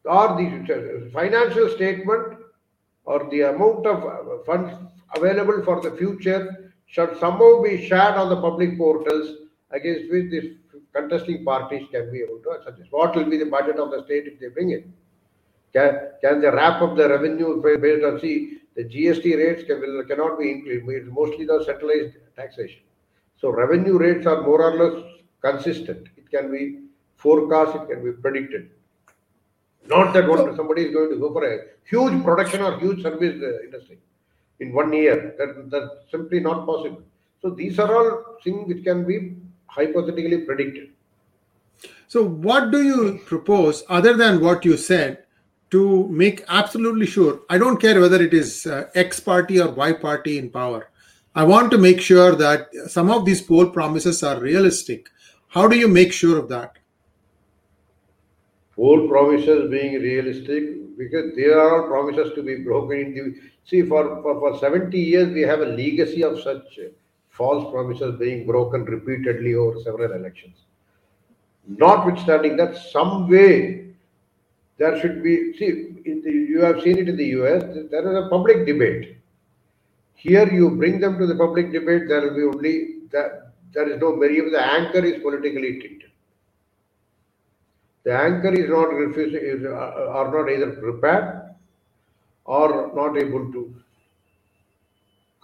or 0.07 0.35
the 0.37 1.09
financial 1.13 1.69
statement 1.69 2.37
or 3.05 3.27
the 3.31 3.41
amount 3.41 3.85
of 3.85 4.03
uh, 4.03 4.43
funds 4.45 4.73
available 5.15 5.63
for 5.63 5.81
the 5.81 5.91
future 5.97 6.73
should 6.85 7.17
somehow 7.19 7.61
be 7.61 7.87
shared 7.87 8.15
on 8.15 8.29
the 8.29 8.41
public 8.41 8.77
portals 8.77 9.37
against 9.71 10.11
which 10.11 10.31
the 10.31 10.57
contesting 10.93 11.43
parties 11.43 11.87
can 11.91 12.11
be 12.11 12.19
able 12.19 12.39
to 12.39 12.57
suggest. 12.63 12.91
What 12.91 13.15
will 13.15 13.29
be 13.29 13.37
the 13.37 13.45
budget 13.45 13.77
of 13.77 13.91
the 13.91 14.03
state 14.03 14.27
if 14.27 14.39
they 14.39 14.47
bring 14.47 14.71
it? 14.71 14.87
Can, 15.73 15.99
can 16.21 16.41
they 16.41 16.47
wrap 16.47 16.81
up 16.81 16.95
the 16.95 17.09
revenue 17.09 17.61
based 17.61 18.05
on, 18.05 18.19
see, 18.19 18.59
the 18.75 18.83
GST 18.83 19.37
rates 19.37 19.63
can, 19.63 19.81
will, 19.81 20.03
cannot 20.05 20.39
be 20.39 20.51
increased. 20.51 20.85
It's 20.87 21.09
mostly 21.11 21.45
the 21.45 21.63
centralized 21.65 22.17
taxation. 22.35 22.81
So 23.39 23.49
revenue 23.49 23.97
rates 23.97 24.25
are 24.25 24.41
more 24.41 24.61
or 24.61 24.75
less 24.75 25.03
consistent. 25.41 26.07
It 26.15 26.29
can 26.29 26.51
be 26.51 26.83
forecast, 27.15 27.75
it 27.75 27.89
can 27.89 28.03
be 28.03 28.11
predicted. 28.11 28.69
Not 29.87 30.13
that 30.13 30.27
one, 30.27 30.55
somebody 30.55 30.83
is 30.83 30.93
going 30.93 31.09
to 31.11 31.17
go 31.17 31.31
for 31.31 31.43
a 31.45 31.59
huge 31.85 32.23
production 32.23 32.61
or 32.61 32.79
huge 32.79 33.01
service 33.01 33.41
uh, 33.41 33.63
industry 33.63 33.99
in 34.59 34.73
one 34.73 34.91
year. 34.93 35.35
That, 35.37 35.69
that's 35.69 36.11
simply 36.11 36.39
not 36.39 36.65
possible. 36.65 37.03
So 37.41 37.51
these 37.51 37.79
are 37.79 37.93
all 37.95 38.37
things 38.43 38.67
which 38.67 38.83
can 38.83 39.05
be 39.05 39.35
hypothetically 39.67 40.39
predicted. 40.39 40.89
So 42.07 42.23
what 42.23 42.71
do 42.71 42.81
you 42.83 43.21
propose 43.25 43.83
other 43.89 44.15
than 44.15 44.41
what 44.41 44.65
you 44.65 44.77
said 44.77 45.23
to 45.69 46.07
make 46.07 46.43
absolutely 46.47 47.05
sure 47.05 47.41
i 47.49 47.57
don't 47.57 47.81
care 47.81 47.99
whether 47.99 48.21
it 48.21 48.33
is 48.33 48.65
uh, 48.65 48.89
x 48.95 49.19
party 49.19 49.59
or 49.59 49.69
y 49.71 49.91
party 49.91 50.37
in 50.37 50.49
power 50.49 50.89
i 51.35 51.43
want 51.43 51.69
to 51.71 51.77
make 51.77 51.99
sure 51.99 52.35
that 52.35 52.67
some 52.87 53.11
of 53.11 53.25
these 53.25 53.41
poll 53.41 53.69
promises 53.69 54.23
are 54.23 54.39
realistic 54.39 55.09
how 55.49 55.67
do 55.67 55.77
you 55.77 55.87
make 55.87 56.13
sure 56.13 56.37
of 56.37 56.47
that 56.47 56.77
poll 58.77 59.07
promises 59.07 59.69
being 59.71 59.95
realistic 60.01 60.63
because 60.97 61.35
there 61.35 61.59
are 61.59 61.87
promises 61.87 62.31
to 62.35 62.43
be 62.43 62.55
broken 62.69 62.99
in 62.99 63.13
the 63.15 63.25
see 63.69 63.81
for, 63.81 64.03
for 64.21 64.39
for 64.39 64.57
70 64.59 64.97
years 64.97 65.33
we 65.33 65.41
have 65.41 65.61
a 65.61 65.71
legacy 65.81 66.23
of 66.23 66.39
such 66.41 66.79
false 67.29 67.69
promises 67.71 68.17
being 68.19 68.45
broken 68.45 68.85
repeatedly 68.85 69.55
over 69.55 69.81
several 69.87 70.13
elections 70.19 70.57
notwithstanding 71.85 72.55
that 72.55 72.77
some 72.77 73.29
way 73.29 73.87
there 74.77 74.99
should 74.99 75.23
be, 75.23 75.53
see, 75.57 75.89
the, 76.05 76.31
you 76.31 76.61
have 76.61 76.81
seen 76.81 76.97
it 76.99 77.09
in 77.09 77.17
the 77.17 77.25
US, 77.41 77.63
there 77.91 78.11
is 78.11 78.25
a 78.25 78.29
public 78.29 78.65
debate. 78.65 79.17
Here 80.13 80.51
you 80.51 80.69
bring 80.71 80.99
them 80.99 81.17
to 81.17 81.25
the 81.25 81.35
public 81.35 81.71
debate, 81.71 82.03
there 82.07 82.21
will 82.21 82.35
be 82.35 82.57
only, 82.57 82.87
that 83.11 83.53
there 83.73 83.89
is 83.89 83.99
no 83.99 84.17
very, 84.19 84.39
the 84.49 84.63
anchor 84.63 85.03
is 85.03 85.21
politically 85.21 85.79
tinted. 85.79 86.06
The 88.07 88.15
anchor 88.17 88.53
is 88.53 88.69
not 88.69 88.93
refusing, 88.93 89.41
is, 89.43 89.65
uh, 89.65 90.11
are 90.17 90.31
not 90.31 90.49
either 90.49 90.71
prepared 90.77 91.41
or 92.45 92.89
not 92.95 93.17
able 93.17 93.51
to 93.51 93.75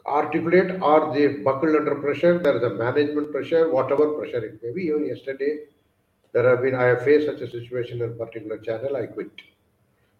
articulate 0.05 0.81
or 0.81 1.13
they 1.13 1.27
buckle 1.47 1.75
under 1.75 1.95
pressure. 1.95 2.39
There 2.39 2.55
is 2.55 2.63
a 2.63 2.69
management 2.69 3.33
pressure, 3.33 3.69
whatever 3.69 4.13
pressure 4.13 4.45
it 4.45 4.63
may 4.63 4.71
be. 4.71 4.83
Even 4.83 5.05
yesterday, 5.05 5.65
there 6.31 6.47
have 6.49 6.61
been, 6.61 6.73
I 6.73 6.85
have 6.85 7.03
faced 7.03 7.25
such 7.25 7.41
a 7.41 7.51
situation 7.51 8.01
in 8.01 8.11
a 8.11 8.13
particular 8.13 8.57
channel, 8.59 8.95
I 8.95 9.07
quit. 9.07 9.31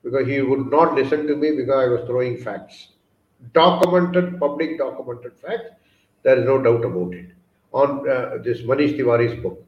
Because 0.03 0.27
he 0.27 0.41
would 0.41 0.69
not 0.69 0.95
listen 0.95 1.25
to 1.27 1.38
me 1.38 1.55
because 1.55 1.85
I 1.85 1.88
was 1.88 2.05
throwing 2.07 2.39
facts. 2.43 2.89
Documented, 3.53 4.38
public 4.38 4.77
documented 4.77 5.31
facts, 5.38 5.69
there 6.23 6.39
is 6.39 6.43
no 6.43 6.62
doubt 6.62 6.83
about 6.83 7.13
it. 7.13 7.27
On 7.71 8.09
uh, 8.09 8.39
this 8.43 8.63
Manish 8.63 8.97
Tiwari's 8.97 9.41
book. 9.41 9.65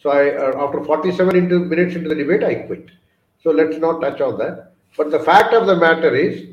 So 0.00 0.10
I, 0.10 0.36
uh, 0.36 0.64
after 0.64 0.84
47 0.84 1.36
into, 1.36 1.58
minutes 1.60 1.96
into 1.96 2.08
the 2.08 2.14
debate, 2.14 2.44
I 2.44 2.54
quit. 2.66 2.90
So 3.42 3.50
let's 3.50 3.78
not 3.78 4.00
touch 4.00 4.20
on 4.20 4.38
that. 4.38 4.72
But 4.96 5.10
the 5.10 5.20
fact 5.20 5.54
of 5.54 5.66
the 5.66 5.76
matter 5.76 6.14
is, 6.14 6.48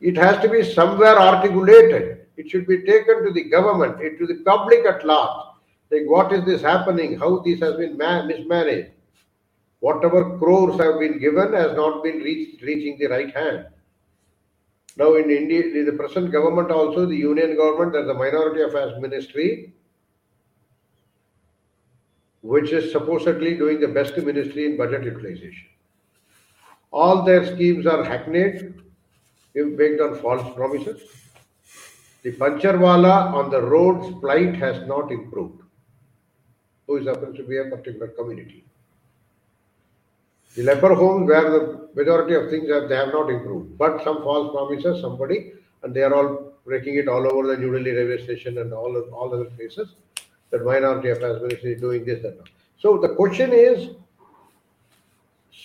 it 0.00 0.16
has 0.16 0.40
to 0.42 0.48
be 0.48 0.62
somewhere 0.62 1.18
articulated. 1.18 2.26
It 2.36 2.50
should 2.50 2.66
be 2.66 2.82
taken 2.82 3.24
to 3.24 3.32
the 3.32 3.44
government, 3.44 3.98
to 3.98 4.26
the 4.26 4.42
public 4.44 4.84
at 4.84 5.06
large 5.06 5.46
like, 5.90 6.02
what 6.06 6.32
is 6.32 6.44
this 6.44 6.62
happening? 6.62 7.18
How 7.18 7.38
this 7.38 7.60
has 7.60 7.76
been 7.76 7.96
mismanaged? 7.96 8.90
Whatever 9.80 10.36
crores 10.38 10.80
have 10.80 10.98
been 10.98 11.18
given 11.18 11.52
has 11.52 11.76
not 11.76 12.02
been 12.02 12.18
reached, 12.18 12.62
reaching 12.62 12.98
the 12.98 13.06
right 13.06 13.34
hand. 13.34 13.66
Now 14.96 15.14
in 15.14 15.30
India, 15.30 15.60
in 15.60 15.84
the 15.84 15.92
present 15.92 16.32
government 16.32 16.70
also, 16.70 17.06
the 17.06 17.14
union 17.14 17.56
government, 17.56 17.92
there's 17.92 18.08
a 18.08 18.14
minority 18.14 18.62
affairs 18.62 19.00
ministry, 19.00 19.74
which 22.46 22.72
is 22.72 22.92
supposedly 22.92 23.56
doing 23.56 23.80
the 23.80 23.88
best 23.88 24.16
ministry 24.16 24.66
in 24.66 24.76
budget 24.76 25.04
utilization. 25.04 25.68
All 26.92 27.22
their 27.24 27.44
schemes 27.44 27.86
are 27.86 28.04
hackneyed, 28.04 28.74
based 29.54 30.00
on 30.00 30.18
false 30.20 30.54
promises. 30.54 31.00
The 32.22 32.32
Pancharwala 32.32 33.32
on 33.34 33.50
the 33.50 33.60
roads 33.60 34.14
plight 34.20 34.54
has 34.56 34.86
not 34.86 35.10
improved, 35.10 35.62
who 36.86 36.96
is 36.98 37.06
happens 37.06 37.36
to 37.36 37.42
be 37.42 37.58
a 37.58 37.64
particular 37.64 38.08
community. 38.08 38.64
The 40.54 40.62
leper 40.62 40.94
homes 40.94 41.28
where 41.28 41.50
the 41.50 41.88
majority 41.94 42.34
of 42.34 42.48
things 42.50 42.70
have, 42.70 42.88
they 42.88 42.96
have 42.96 43.12
not 43.12 43.28
improved, 43.28 43.76
but 43.76 44.02
some 44.04 44.22
false 44.22 44.52
promises, 44.52 45.00
somebody, 45.00 45.52
and 45.82 45.92
they 45.92 46.02
are 46.02 46.14
all 46.14 46.52
breaking 46.64 46.96
it 46.96 47.08
all 47.08 47.30
over 47.30 47.46
the 47.48 47.56
New 47.56 47.72
Delhi 47.72 47.90
railway 47.90 48.22
station 48.24 48.58
and 48.58 48.72
all 48.72 48.96
all 49.12 49.34
other 49.34 49.50
places. 49.56 49.94
That 50.50 50.64
minority 50.64 51.10
affairs 51.10 51.42
ministry 51.42 51.72
is 51.74 51.80
doing 51.80 52.04
this 52.04 52.24
and 52.24 52.38
that. 52.38 52.48
So 52.78 52.98
the 52.98 53.14
question 53.14 53.52
is 53.52 53.90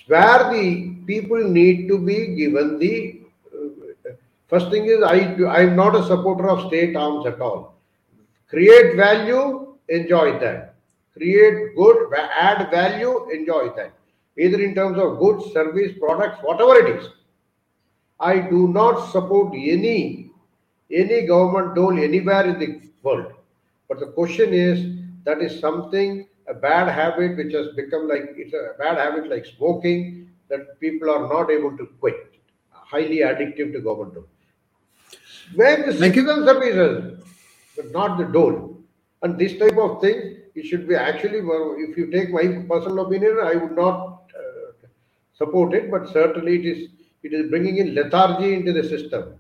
where 0.07 0.51
the 0.51 0.95
people 1.05 1.43
need 1.43 1.87
to 1.87 1.97
be 1.99 2.35
given 2.35 2.79
the 2.79 3.21
uh, 3.53 4.11
first 4.47 4.71
thing 4.71 4.85
is 4.85 5.03
I 5.03 5.35
I 5.57 5.61
am 5.61 5.75
not 5.75 5.95
a 5.95 6.03
supporter 6.05 6.49
of 6.49 6.67
state 6.67 6.95
arms 6.95 7.25
at 7.27 7.39
all. 7.39 7.75
Create 8.47 8.95
value, 8.95 9.77
enjoy 9.87 10.39
that. 10.39 10.75
Create 11.13 11.75
good, 11.75 12.13
add 12.15 12.71
value, 12.71 13.29
enjoy 13.31 13.69
that 13.75 13.93
either 14.37 14.61
in 14.61 14.73
terms 14.73 14.97
of 14.97 15.19
goods, 15.19 15.51
service, 15.53 15.91
products, 15.99 16.39
whatever 16.41 16.75
it 16.77 16.97
is. 16.97 17.09
I 18.19 18.39
do 18.39 18.67
not 18.67 19.11
support 19.11 19.53
any 19.53 20.31
any 20.91 21.25
government 21.25 21.75
dole 21.75 21.97
anywhere 21.97 22.45
in 22.45 22.59
the 22.59 22.81
world. 23.01 23.33
But 23.91 23.99
the 23.99 24.07
question 24.13 24.53
is 24.53 24.77
that 25.25 25.41
is 25.41 25.59
something 25.59 26.25
a 26.47 26.53
bad 26.53 26.87
habit 26.87 27.35
which 27.35 27.53
has 27.53 27.67
become 27.75 28.07
like 28.07 28.23
it's 28.37 28.53
a 28.53 28.69
bad 28.79 28.97
habit 28.97 29.29
like 29.29 29.45
smoking 29.45 30.29
that 30.47 30.79
people 30.79 31.09
are 31.09 31.27
not 31.27 31.51
able 31.51 31.75
to 31.75 31.85
quit. 31.99 32.39
Highly 32.71 33.17
addictive 33.17 33.73
to 33.73 33.81
government. 33.81 34.25
When 35.55 35.85
the 35.85 35.91
citizen 35.91 36.45
services, 36.45 37.19
but 37.75 37.91
not 37.91 38.17
the 38.17 38.23
dole. 38.23 38.77
And 39.23 39.37
this 39.37 39.59
type 39.59 39.77
of 39.77 39.99
thing, 39.99 40.37
it 40.55 40.65
should 40.65 40.87
be 40.87 40.95
actually, 40.95 41.39
if 41.85 41.97
you 41.97 42.09
take 42.11 42.31
my 42.31 42.63
personal 42.69 43.05
opinion, 43.05 43.39
I 43.43 43.55
would 43.55 43.75
not 43.75 44.23
uh, 44.39 44.87
support 45.33 45.73
it, 45.73 45.91
but 45.91 46.07
certainly 46.07 46.59
it 46.59 46.65
is 46.65 46.89
it 47.23 47.33
is 47.33 47.49
bringing 47.49 47.75
in 47.75 47.93
lethargy 47.93 48.53
into 48.53 48.71
the 48.71 48.87
system. 48.87 49.33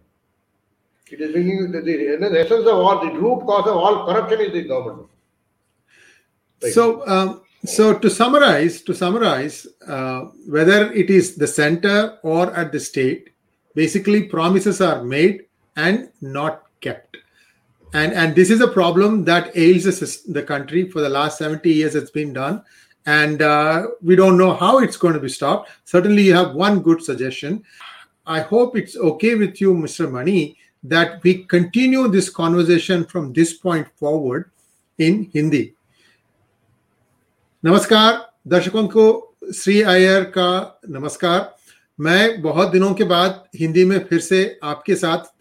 It 1.11 1.21
is 1.21 1.31
bringing 1.31 1.71
the, 1.71 1.81
the, 1.81 2.17
the 2.17 2.39
essence 2.39 2.67
of 2.67 2.75
all 2.75 3.05
the 3.05 3.11
root 3.11 3.45
cause 3.45 3.67
of 3.67 3.75
all 3.75 4.05
corruption 4.05 4.41
is 4.41 4.53
the 4.53 4.63
government. 4.63 5.07
Right. 6.61 6.73
So, 6.73 7.07
um, 7.07 7.41
so 7.65 7.97
to 7.97 8.09
summarize, 8.09 8.81
to 8.83 8.93
summarize, 8.93 9.67
uh, 9.87 10.21
whether 10.47 10.91
it 10.91 11.09
is 11.09 11.35
the 11.35 11.47
center 11.47 12.17
or 12.23 12.53
at 12.55 12.71
the 12.71 12.79
state, 12.79 13.29
basically 13.75 14.23
promises 14.23 14.81
are 14.81 15.03
made 15.03 15.45
and 15.75 16.09
not 16.21 16.63
kept. 16.81 17.17
And, 17.93 18.13
and 18.13 18.35
this 18.35 18.49
is 18.49 18.61
a 18.61 18.67
problem 18.67 19.25
that 19.25 19.55
ails 19.55 19.83
the, 19.83 20.31
the 20.31 20.43
country 20.43 20.89
for 20.89 21.01
the 21.01 21.09
last 21.09 21.37
70 21.37 21.69
years 21.69 21.95
it's 21.95 22.11
been 22.11 22.33
done 22.33 22.63
and 23.05 23.41
uh, 23.41 23.87
we 24.01 24.15
don't 24.15 24.37
know 24.37 24.53
how 24.53 24.79
it's 24.79 24.97
going 24.97 25.13
to 25.13 25.19
be 25.19 25.29
stopped. 25.29 25.71
Certainly, 25.85 26.23
you 26.23 26.35
have 26.35 26.53
one 26.53 26.81
good 26.81 27.03
suggestion. 27.03 27.63
I 28.25 28.41
hope 28.41 28.77
it's 28.77 28.95
okay 28.95 29.35
with 29.35 29.59
you, 29.59 29.73
Mr. 29.73 30.11
Mani, 30.11 30.57
that 30.83 31.21
we 31.23 31.43
continue 31.45 32.07
this 32.07 32.29
conversation 32.29 33.03
from 33.05 33.33
this 33.33 33.53
point 33.53 33.87
forward 33.99 34.45
in 34.99 35.29
Hindi. 35.33 35.73
नमस्कार 37.63 38.13
दर्शकों 38.47 38.87
को 38.87 39.35
श्री 39.55 39.81
अयर 39.81 40.23
का 40.37 40.79
नमस्कार 40.89 41.55
मैं 41.99 42.41
बहुत 42.41 42.71
दिनों 42.71 42.93
के 42.93 43.03
बाद 43.03 43.43
हिंदी 43.55 43.83
में 43.85 43.97
फिर 44.05 44.19
से 44.19 44.59
आपके 44.63 44.95
साथ 44.95 45.31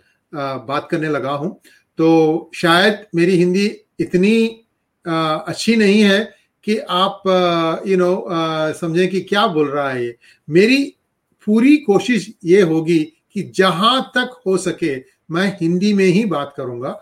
बात 0.66 0.88
करने 0.90 1.09
लगा 1.09 1.31
हूँ। 1.31 1.61
तो 1.98 2.50
शायद 2.55 3.07
मेरी 3.14 3.37
हिंदी 3.37 3.66
इतनी 4.00 4.37
अच्छी 5.07 5.76
नहीं 5.76 6.00
है 6.03 6.20
कि 6.64 6.79
आप 6.79 7.22
यू 7.87 7.96
नो 7.96 8.26
समझें 8.81 9.09
कि 9.11 9.20
क्या 9.20 9.46
बोल 9.46 9.68
रहा 9.68 9.90
है 9.90 10.05
ये। 10.05 10.16
मेरी 10.50 10.85
पूरी 11.46 11.76
कोशिश 11.76 12.31
ये 12.44 12.61
होगी 12.62 12.98
कि 13.35 13.42
जहाँ 13.57 14.11
तक 14.14 14.40
हो 14.46 14.57
सके 14.59 14.94
मैं 15.31 15.47
हिंदी 15.61 15.93
में 15.93 16.05
ही 16.05 16.25
बात 16.27 16.53
करूँगा। 16.57 16.99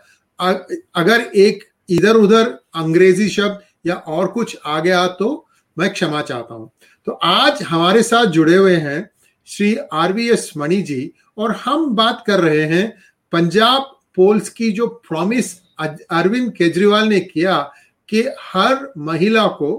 अगर 0.94 1.20
एक 1.20 1.64
इधर 1.90 2.16
उधर 2.16 2.46
अंग्रेज़ी 2.76 3.28
शब्द 3.28 3.60
या 3.86 3.94
और 3.94 4.26
कुछ 4.28 4.56
आ 4.66 4.78
गया 4.80 5.06
तो 5.08 5.46
मैं 5.76 5.92
क्षमा 5.92 6.20
चाहता 6.22 6.54
हूँ। 6.54 6.70
तो 7.06 7.12
आज 7.14 7.62
हमारे 7.62 8.02
साथ 8.02 8.26
जुड़े 8.28 8.56
हुए 8.56 8.76
हैं 8.76 9.10
Shri 9.48 9.76
R 9.92 10.12
V 10.12 10.28
S 10.30 10.52
Mani 10.56 10.80
ji 10.82 11.10
और 11.38 11.52
हम 11.56 11.88
बात 11.96 12.22
कर 12.26 12.40
रहे 12.40 12.64
हैं 12.66 12.88
पंजाब 13.32 13.82
पोल्स 14.16 14.48
की 14.48 14.70
जो 14.72 14.86
प्रॉमिस 15.08 15.54
अरविंद 15.80 16.52
केजरीवाल 16.52 17.08
ने 17.08 17.20
किया 17.20 17.60
कि 18.08 18.22
हर 18.42 18.92
महिला 18.98 19.46
को 19.58 19.70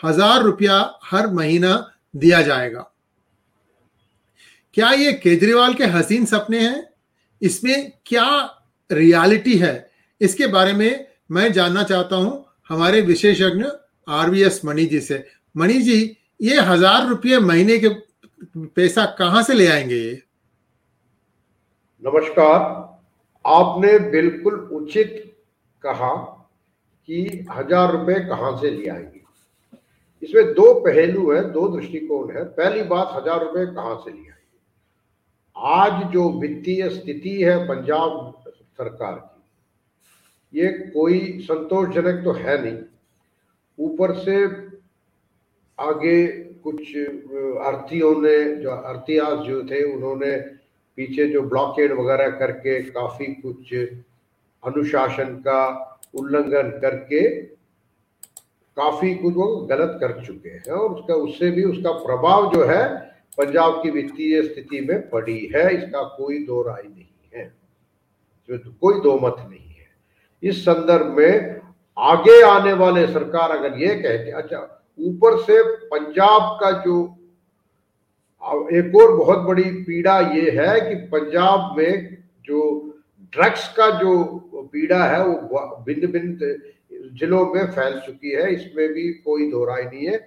हज़ार 0.00 0.42
रुपया 0.42 0.78
हर 1.04 1.26
महीना 1.28 1.74
दिया 2.16 2.40
जाएगा। 2.42 2.86
क्या 4.76 4.90
ये 4.90 5.12
केजरीवाल 5.14 5.74
के 5.74 5.84
हसीन 5.86 6.24
सपने 6.26 6.58
हैं? 6.60 6.89
इसमें 7.42 7.92
क्या 8.06 8.28
रियलिटी 8.90 9.56
है? 9.58 9.90
इसके 10.20 10.46
बारे 10.46 10.72
में 10.72 11.06
मैं 11.30 11.52
जानना 11.52 11.82
चाहता 11.82 12.16
हूँ 12.16 12.44
हमारे 12.68 13.00
विशेषज्ञ 13.00 13.64
आर 13.64 14.18
आरवीएस 14.18 14.64
मणि 14.64 14.84
जी 14.84 15.00
से। 15.00 15.24
मणि 15.56 15.74
जी, 15.74 16.16
ये 16.42 16.60
हज़ार 16.60 17.06
रुपये 17.08 17.38
महीने 17.38 17.78
के 17.78 17.88
पैसा 18.56 19.04
कहाँ 19.18 19.42
से 19.42 19.54
ले 19.54 19.66
आएँगे 19.66 19.94
ये? 19.94 20.22
नमस्कार, 22.02 22.60
आपने 23.44 23.98
बिल्कुल 24.10 24.54
उचित 24.72 25.36
कहा 25.82 26.14
कि 27.08 27.46
हज़ार 27.50 27.92
रुपए 27.92 28.14
कहाँ 28.20 28.56
से 28.60 28.70
ले 28.70 28.88
आएँगे। 28.88 29.20
इसमें 30.22 30.52
दो 30.54 30.72
पहलू 30.80 31.30
है, 31.32 31.42
दो 31.52 31.68
दृष्टिकोण 31.68 32.36
है। 32.36 32.44
पहली 32.44 32.82
बात, 32.82 33.12
हज़ार 33.14 33.40
रुपए 33.40 33.66
कहाँ 33.66 33.96
से 34.04 34.10
ले 34.10 34.16
आएँगे? 34.16 34.39
आज 35.60 36.02
जो 36.12 36.28
वित्तीय 36.32 36.88
स्थिति 36.90 37.30
है 37.42 37.56
पंजाब 37.68 38.42
सरकार 38.78 39.14
की, 39.14 40.60
ये 40.60 40.68
कोई 40.92 41.18
संतोषजनक 41.42 42.22
तो 42.24 42.32
है 42.32 42.62
नहीं। 42.62 42.78
ऊपर 43.78 44.14
से 44.14 44.44
आगे 45.78 46.26
कुछ 46.64 46.80
आरतीयों 47.66 48.14
ने, 48.22 48.54
जो 48.56 48.70
अर्थीयास 48.70 49.38
जो 49.46 49.62
थे, 49.64 49.82
उन्होंने 49.94 50.36
पीछे 50.98 51.26
जो 51.26 51.42
ब्लॉकेड 51.42 51.92
वगैरह 51.92 52.30
करके 52.38 52.80
काफ़ी 52.90 53.26
कुछ 53.34 53.74
अनुशासन 54.62 55.34
का 55.46 55.62
उल्लंघन 56.14 56.70
करके 56.80 57.28
काफ़ी 58.76 59.14
कुछ 59.14 59.34
वो 59.34 59.46
गलत 59.66 59.96
कर 60.00 60.24
चुके 60.24 60.48
हैं 60.48 60.72
और 60.72 60.90
उसका, 60.90 61.14
उससे 61.14 61.50
भी 61.50 61.64
उसका 61.64 61.92
प्रभाव 61.92 62.52
जो 62.54 62.64
है 62.64 63.09
पंजाब 63.38 63.80
की 63.82 63.90
वित्तीय 63.90 64.42
स्थिति 64.42 64.80
में 64.80 65.08
पड़ी 65.10 65.38
है, 65.54 65.68
इसका 65.74 66.02
कोई 66.16 66.44
दो 66.46 66.62
राय 66.62 66.82
नहीं 66.82 67.06
है। 67.34 67.44
तो 68.48 68.70
कोई 68.72 69.00
दो 69.00 69.18
मत 69.18 69.36
नहीं 69.40 69.68
है। 69.68 69.88
इस 70.42 70.64
संदर्भ 70.64 71.16
में 71.18 71.60
आगे 71.96 72.42
आने 72.42 72.72
वाले 72.74 73.06
सरकार 73.06 73.50
अगर 73.50 73.78
ये 73.78 73.94
कहते 73.94 74.30
अच्छा 74.32 74.58
ऊपर 74.98 75.36
से 75.42 75.62
पंजाब 75.86 76.58
का 76.60 76.70
जो 76.82 76.96
एक 78.72 78.94
और 78.96 79.16
बहुत 79.16 79.38
बड़ी 79.38 79.70
पीड़ा 79.84 80.18
ये 80.32 80.50
है 80.52 80.80
कि 80.80 80.94
पंजाब 81.08 81.74
में 81.78 82.16
जो 82.44 82.60
ड्रग्स 83.32 83.66
का 83.74 83.88
जो 84.00 84.12
पीड़ा 84.72 85.04
है, 85.04 85.24
वो 85.24 85.84
भिन्न 85.86 86.06
भिन्न 86.12 86.56
जिलों 87.18 87.44
में 87.46 87.66
फैल 87.66 87.98
चुकी 88.00 88.30
है, 88.30 88.52
इसमें 88.54 88.88
भी 88.92 89.08
कोई 89.14 89.50
दो 89.50 89.64
राय 89.64 89.82
नहीं 89.84 90.06
है। 90.06 90.18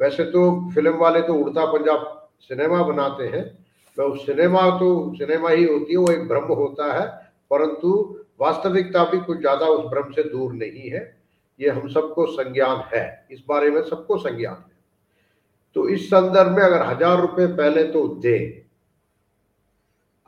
वैसे 0.00 0.24
तो 0.24 0.42
फ़िल्म 0.74 0.96
वाले 0.96 1.20
तो 1.22 1.34
उड़ता 1.34 1.64
पंजाब 1.72 2.06
सिनेमा 2.40 2.82
बनाते 2.82 3.24
हैं। 3.28 3.44
तो 3.98 4.14
सिनेमा 4.16 4.68
तो 4.78 5.14
सिनेमा 5.14 5.50
ही 5.50 5.64
होती 5.64 5.92
है, 5.92 5.98
वो 5.98 6.12
एक 6.12 6.26
भ्रम 6.28 6.52
होता 6.54 6.92
है, 6.92 7.06
परंतु 7.50 7.92
वास्तविकता 8.40 9.04
भी 9.04 9.18
कुछ 9.20 9.38
ज़्यादा 9.38 9.66
उस 9.66 9.84
भ्रम 9.86 10.10
से 10.12 10.22
दूर 10.22 10.52
नहीं 10.52 10.90
है। 10.90 11.02
ये 11.60 11.68
हम 11.68 11.88
सबको 11.88 12.26
संज्ञान 12.26 12.82
है, 12.94 13.26
इस 13.30 13.42
बारे 13.48 13.70
में 13.70 13.82
सबको 13.82 14.16
संज्ञान 14.18 14.54
है। 14.54 14.78
तो 15.76 15.88
इस 15.88 16.06
संदर्भ 16.06 16.56
में 16.56 16.62
अगर 16.62 16.82
हज़ार 16.82 17.20
रुपए 17.20 17.46
पहले 17.56 17.82
तो 17.84 18.06
दे। 18.22 18.38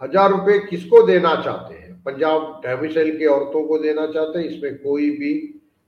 हज़ार 0.00 0.30
रुपए 0.30 0.58
किसको 0.60 1.02
देना 1.02 1.34
चाहते 1.36 1.74
हैं? 1.74 2.02
पंजाब 2.02 2.60
डोमिसाइल 2.66 3.16
की 3.18 3.26
औरतों 3.26 3.62
को 3.64 3.78
देना 3.78 4.06
चाहते 4.06 4.38
हैं, 4.38 4.46
इसमें 4.46 4.78
कोई 4.78 5.10
भी 5.10 5.32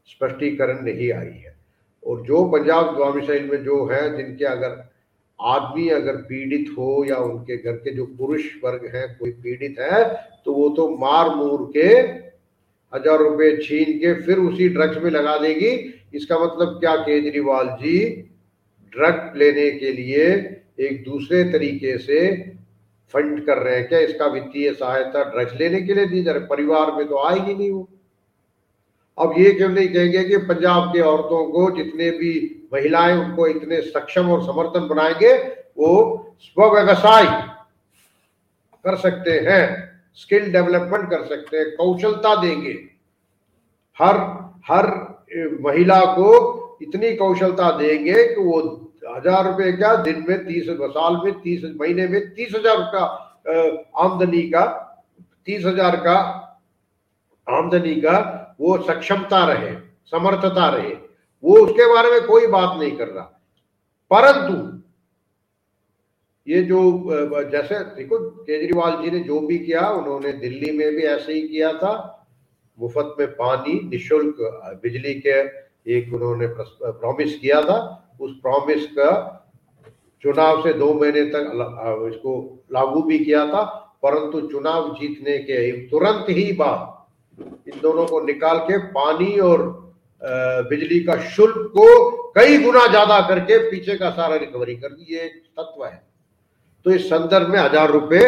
स्पष्टीकरण 0.09 0.83
नहीं 0.85 1.13
आई 1.13 1.27
है। 1.27 1.55
और 2.07 2.23
जो 2.23 2.45
पंजाब 2.51 2.97
डोमिसाइल 2.97 3.51
में 3.51 3.63
जो 3.65 3.85
है, 3.87 4.17
जिनके 4.17 4.45
अगर 4.47 4.83
आदमी 5.39 5.89
अगर 5.91 6.17
पीड़ित 6.25 6.67
हो 6.79 7.05
या 7.05 7.17
उनके 7.19 7.57
घर 7.57 7.73
के 7.75 7.95
जो 7.95 8.05
पुरुष 8.19 8.43
वर्ग 8.65 8.91
हैं, 8.95 9.07
कोई 9.19 9.31
पीड़ित 9.33 9.79
है 9.81 10.05
तो 10.47 10.53
वो 10.55 10.69
तो 10.77 10.89
मार 10.99 11.35
मूर 11.37 11.71
के 11.77 11.89
हज़ार 12.93 13.19
रुपए 13.21 13.57
छीन 13.59 13.99
के 13.99 14.13
फिर 14.23 14.39
उसी 14.41 14.69
ड्रग्स 14.69 15.03
में 15.03 15.11
लगा 15.11 15.37
देगी। 15.39 15.71
इसका 16.15 16.39
मतलब 16.39 16.79
क्या, 16.81 16.95
केजरीवाल 16.99 17.69
जी, 17.81 17.99
ड्रग 18.93 19.33
लेने 19.37 19.71
के 19.73 19.93
लिए 19.93 20.27
एक 20.81 21.03
दूसरे 21.05 21.43
तरीके 21.53 21.97
से 21.99 22.21
फंड 23.15 23.45
कर 23.47 23.59
रहे 23.59 23.77
हैं 23.77 23.89
क्या? 23.89 23.99
इसका 24.01 24.27
वित्तीय 24.29 24.73
सहायता 24.73 25.23
ड्रग्स 25.25 25.61
लेने 25.61 25.81
के 25.83 25.95
लिए 25.95 26.07
दी 26.07 26.23
जा 26.23 26.33
रही 26.33 26.47
परिवार 26.47 26.93
में 26.93 27.07
तो 27.09 27.23
आएगी 27.25 27.55
नहीं 27.55 27.71
वो। 27.71 27.89
अब 29.19 29.35
ये 29.39 29.51
क्यों 29.53 29.69
नहीं 29.69 29.89
कहेंगे 29.89 30.25
कि 30.25 30.37
पंजाब 30.47 30.93
के 30.93 31.01
औरतों 31.01 31.45
को 31.47 31.71
जितने 31.77 32.11
भी 32.11 32.33
महिलाएँ 32.73 33.17
उनको 33.17 33.47
इतने 33.47 33.81
सक्षम 33.81 34.31
और 34.31 34.43
समर्थन 34.43 34.89
बनाएँगे, 34.89 35.33
वो 35.79 36.37
स्व 36.41 36.65
व्यवसाय 36.75 37.25
कर 38.85 38.97
सकते 38.97 39.39
हैं, 39.41 39.63
स्किल 40.15 40.51
डेवलपमेंट 40.53 41.11
कर 41.11 41.25
सकते 41.27 41.57
हैं, 41.57 41.71
कौशलता 41.77 42.35
देंगे। 42.43 42.73
हर 43.99 44.17
हर 44.69 44.87
महिला 45.63 46.01
को 46.15 46.31
इतनी 46.83 47.15
कौशलता 47.17 47.71
देंगे 47.79 48.25
कि 48.25 48.41
वो 48.41 48.61
हज़ार 49.17 49.45
रुपए 49.47 49.73
का 49.73 49.95
दिन 49.97 50.25
में, 50.29 50.45
तीस, 50.47 50.67
साल 50.69 51.21
में, 51.25 51.33
तीस, 51.41 51.63
महीने 51.81 52.07
में 52.09 52.35
तीस 52.35 52.55
हज़ार 52.55 52.81
का 52.95 53.05
आमदनी 54.05 54.43
का, 54.43 54.65
तीस 55.47 55.65
हज़ार 55.65 55.97
का 55.97 56.17
आमदनी 57.51 57.95
का 57.95 58.57
वो 58.61 58.77
सक्षमता 58.79 59.45
रहे, 59.53 59.75
समर्थता 60.07 60.69
रहे, 60.69 60.95
वो 61.45 61.59
उसके 61.59 61.87
बारे 61.95 62.11
में 62.11 62.23
कोई 62.27 62.47
बात 62.47 62.79
नहीं 62.81 62.97
कर 62.97 63.09
रहा। 63.09 63.25
परंतु 64.11 64.83
ये 66.49 66.63
जो 66.63 66.81
जैसे 67.51 67.79
देखो, 67.97 68.19
केजरीवाल 68.19 69.03
जी 69.03 69.11
ने 69.11 69.19
जो 69.19 69.41
भी 69.41 69.59
किया, 69.59 69.89
उन्होंने 69.91 70.33
दिल्ली 70.33 70.71
में 70.79 70.95
भी 70.95 71.03
ऐसे 71.03 71.33
ही 71.33 71.49
किया 71.49 71.73
था। 71.73 72.27
मुफ़्त 72.81 73.15
में 73.19 73.29
पानी, 73.29 73.89
निशुल्क 73.89 74.37
बिजली 74.83 75.15
के 75.27 75.39
एक 75.97 76.15
उन्होंने 76.15 76.47
प्रॉमिस 76.47 77.39
किया 77.39 77.61
था। 77.63 77.79
उस 78.21 78.33
प्रॉमिस 78.43 78.87
का 78.87 79.11
चुनाव 80.23 80.63
से 80.63 80.73
दो 80.73 80.93
महीने 80.95 81.25
तक 81.25 82.11
इसको 82.15 82.65
लागू 82.73 83.03
भी 83.03 83.19
किया 83.19 83.47
था। 83.47 83.65
परंतु 84.03 84.41
चुनाव 84.41 84.95
जीतने 84.95 85.39
के 85.39 85.71
तुरंत 85.89 86.27
ही 86.29 86.53
बाद 86.53 86.94
इन 87.39 87.81
दोनों 87.83 88.07
को 88.07 88.21
निकाल 88.25 88.59
के 88.61 88.79
पानी 88.91 89.39
और 89.43 89.63
बिजली 90.69 90.99
का 91.05 91.17
शुल्क 91.31 91.57
को 91.73 91.87
कई 92.33 92.59
गुना 92.59 92.87
ज़्यादा 92.87 93.21
करके 93.29 93.59
पीछे 93.71 93.97
का 93.99 94.11
सारा 94.13 94.37
रिकवरी 94.37 94.77
कर 94.77 94.89
दी 94.89 95.15
ये 95.15 95.27
तत्व 95.29 95.85
है। 95.85 96.03
तो 96.87 96.91
इस 96.91 97.07
संदर्भ 97.09 97.49
में 97.49 97.59
हज़ार 97.59 97.91
रुपए 97.91 98.21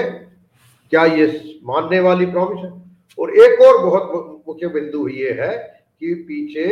क्या 0.93 1.05
ये 1.07 1.27
मानने 1.65 2.01
वाली 2.01 2.27
प्रॉमिस 2.27 2.65
है? 2.65 2.71
और 3.19 3.31
एक 3.37 3.61
और 3.63 3.79
बहुत 3.85 4.43
मुख्य 4.49 4.69
बिंदु 4.69 5.09
ये 5.09 5.31
है 5.41 5.57
कि 6.03 6.15
पीछे 6.29 6.67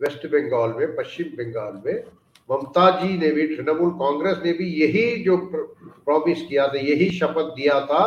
वेस्ट 0.00 0.26
बंगाल 0.26 0.74
में, 0.78 0.94
पश्चिम 0.96 1.26
बंगाल 1.36 1.82
में 1.86 2.02
ममता 2.48 2.90
जी 3.00 3.16
ने 3.18 3.30
भी, 3.30 3.46
तृणमूल 3.46 3.90
कांग्रेस 3.92 4.38
ने 4.44 4.52
भी 4.52 4.66
यही 4.74 5.22
जो 5.24 5.36
प्रॉमिस 5.46 6.42
किया 6.42 6.66
था, 6.68 6.78
यही 6.78 7.10
शपथ 7.10 7.54
दिया 7.54 7.80
था 7.82 8.04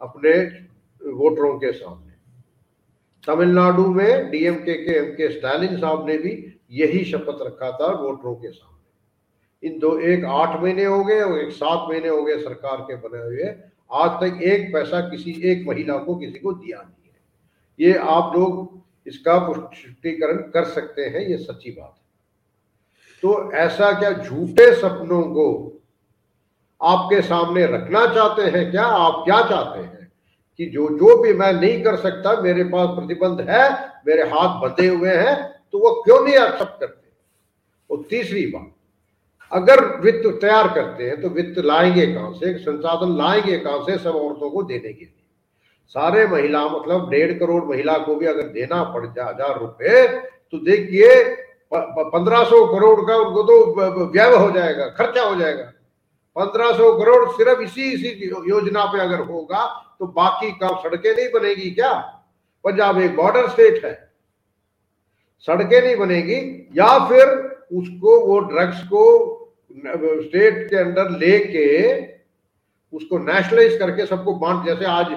अपने 0.00 0.32
वोटरों 1.02 1.58
के 1.58 1.72
सामने। 1.72 2.07
तमिलनाडु 3.28 3.86
में 3.86 4.30
डीएमके 4.30 4.74
के 4.74 4.92
एम 4.98 5.12
के 5.12 5.28
स्टालिन 5.32 5.76
साहब 5.76 6.06
ने 6.08 6.18
भी 6.18 6.30
यही 6.70 7.04
शपथ 7.04 7.42
रखा 7.42 7.70
था 7.70 7.86
वोटरों 8.02 8.34
के 8.34 8.50
सामने। 8.50 9.68
इन 9.68 9.78
दो, 9.78 9.98
एक 9.98 10.24
आठ 10.24 10.62
महीने 10.62 10.84
हो 10.84 11.04
गए 11.04 11.20
और 11.20 11.38
एक 11.38 11.52
सात 11.52 11.88
महीने 11.88 12.08
हो 12.08 12.22
गए 12.22 12.38
सरकार 12.38 12.76
के 12.80 12.96
बने 12.96 13.22
हुए 13.22 13.54
आज 13.92 14.10
तक 14.10 14.42
एक 14.42 14.72
पैसा 14.72 15.00
किसी 15.00 15.30
एक 15.44 15.66
महिला 15.68 15.96
को 15.96 16.14
किसी 16.14 16.38
को 16.38 16.52
दिया 16.52 16.78
नहीं 16.78 17.10
है। 17.10 17.20
ये 17.80 17.98
आप 17.98 18.36
लोग 18.36 18.82
इसका 19.06 19.38
पुष्टिकरण 19.38 20.36
कर 20.36 20.64
सकते 20.64 21.02
हैं, 21.02 21.20
ये 21.20 21.36
सच्ची 21.36 21.70
बात 21.70 21.94
है। 21.98 22.06
तो 23.22 23.52
ऐसा 23.52 23.92
क्या 23.98 24.12
झूठे 24.12 24.74
सपनों 24.74 25.22
को 25.22 25.46
आपके 26.82 27.22
सामने 27.22 27.66
रखना 27.66 28.06
चाहते 28.06 28.42
हैं 28.42 28.70
क्या? 28.70 28.84
आप 28.84 29.22
क्या 29.24 29.40
चाहते 29.42 29.80
हैं? 29.80 29.97
कि 30.58 30.66
जो 30.66 30.88
जो 30.98 31.16
भी 31.22 31.32
मैं 31.34 31.52
नहीं 31.52 31.82
कर 31.82 31.96
सकता, 31.98 32.40
मेरे 32.42 32.64
पास 32.66 32.88
प्रतिबंध 32.90 33.40
है, 33.48 33.68
मेरे 34.06 34.22
हाथ 34.30 34.60
बंधे 34.62 34.86
हुए 34.88 35.10
हैं 35.10 35.36
तो 35.72 35.78
वो 35.78 35.90
क्यों 36.02 36.20
नहीं 36.20 36.34
एक्सेप्ट 36.36 36.80
करते? 36.80 37.06
और 37.90 38.02
तीसरी 38.10 38.46
बात, 38.46 38.72
अगर 39.52 39.84
वित्त 40.00 40.26
तैयार 40.40 40.68
करते 40.74 41.04
हैं 41.04 41.20
तो 41.20 41.28
वित्त 41.30 41.58
लाएँगे 41.60 42.06
कहाँ 42.06 42.32
से? 42.34 42.58
संसाधन 42.58 43.16
लाएँगे 43.18 43.58
कहाँ 43.58 43.78
से? 43.80 43.98
सब 43.98 44.16
औरतों 44.16 44.50
को 44.50 44.62
देने 44.64 44.92
के 44.92 45.04
लिए। 45.04 45.14
सारे 45.94 46.26
महिला 46.26 46.66
मतलब 46.68 47.08
डेढ़ 47.10 47.32
करोड़ 47.38 47.64
महिला 47.64 47.96
को 47.98 48.14
भी 48.16 48.26
अगर 48.26 48.48
देना 48.50 48.82
पड़ 48.84 49.06
जाए 49.06 49.24
हज़ार 49.24 49.58
रुपए 49.60 50.06
तो 50.52 50.58
देखिए 50.64 51.14
पंद्रह 51.72 52.44
सौ 52.44 52.64
करोड़ 52.66 53.00
का 53.06 53.16
उनको 53.16 53.42
तो 53.42 54.06
व्यय 54.06 54.34
हो 54.34 54.50
जाएगा, 54.50 54.86
खर्चा 54.88 55.22
हो 55.22 55.34
जाएगा। 55.36 55.64
पंद्रह 56.36 56.72
सौ 56.76 56.92
करोड़ 56.98 57.28
सिर्फ़ 57.32 57.60
इसी 57.62 57.90
इसी 57.92 58.30
योजना 58.48 58.84
पे 58.86 59.00
अगर 59.00 59.20
होगा 59.22 59.64
तो 60.00 60.06
बाकी 60.08 60.50
काम 60.58 60.76
सड़कें 60.80 61.10
नहीं 61.12 61.28
बनेगी 61.32 61.70
क्या? 61.70 61.92
पंजाब 62.64 63.00
एक 63.00 63.16
बॉर्डर 63.16 63.48
स्टेट 63.48 63.84
है। 63.84 63.92
सड़कें 65.48 65.80
नहीं 65.80 65.96
बनेगी, 65.96 66.36
या 66.74 67.08
फिर 67.08 67.26
उसको, 67.72 68.20
वो 68.20 68.38
ड्रग्स 68.40 68.82
को 68.84 69.34
स्टेट 69.70 70.68
के 70.70 70.76
अंदर 70.76 71.10
लेके, 71.10 71.66
उसको 72.92 73.18
नेशनलाइज 73.20 73.78
करके 73.78 74.06
सबको 74.06 74.32
बांट, 74.34 74.64
जैसे 74.66 74.84
आज 74.86 75.16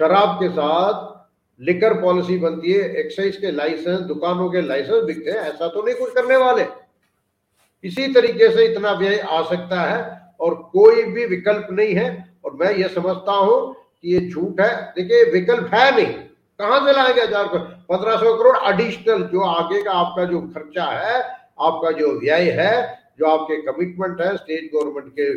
शराब 0.00 0.36
के 0.36 0.48
साथ 0.50 1.12
लिकर 1.60 2.00
पॉलिसी 2.00 2.36
बनती 2.38 2.72
है 2.72 2.88
एक्साइज 2.96 3.36
के 3.36 3.50
लाइसेंस 3.50 4.00
दुकानों 4.02 4.48
के 4.50 4.60
लाइसेंस 4.62 5.04
बिकते 5.04 5.30
हैं, 5.30 5.38
ऐसा 5.38 5.68
तो 5.68 5.82
नहीं 5.82 5.94
कुछ 5.94 6.14
करने 6.14 6.36
वाले। 6.36 6.66
इसी 7.84 8.12
तरीके 8.14 8.50
से 8.50 8.64
इतना 8.64 8.92
व्यय 8.92 9.18
आ 9.18 9.42
सकता 9.44 9.80
है, 9.82 10.02
और 10.40 10.54
कोई 10.72 11.02
भी 11.04 11.26
विकल्प 11.26 11.66
नहीं 11.70 11.94
है, 11.94 12.08
और 12.44 12.56
मैं 12.60 12.74
ये 12.74 12.88
समझता 12.90 13.32
हूँ 13.32 13.74
कि 14.04 14.14
ये 14.14 14.20
झूठ 14.30 14.60
है? 14.60 14.70
देखिए, 14.96 15.24
विकल्प 15.32 15.74
है 15.74 15.94
नहीं। 15.96 16.12
कहाँ 16.60 16.78
से 16.86 16.92
लाएँगे 16.92 17.20
हज़ार 17.22 17.46
करोड़? 17.48 17.62
पंद्रह 17.88 18.16
सौ 18.16 18.34
करोड़ 18.36 18.56
एडिशनल 18.68 19.22
जो 19.32 19.40
आगे 19.42 19.82
का 19.82 19.92
आपका 19.92 20.24
जो 20.24 20.40
खर्चा 20.48 20.84
है, 20.84 21.20
आपका 21.60 21.90
जो 21.90 22.12
व्यय 22.20 22.50
है, 22.60 22.74
जो 23.18 23.26
आपके 23.26 23.56
कमिटमेंट 23.62 24.20
है 24.20 24.36
स्टेट 24.36 24.70
गवर्नमेंट 24.74 25.12
के, 25.18 25.32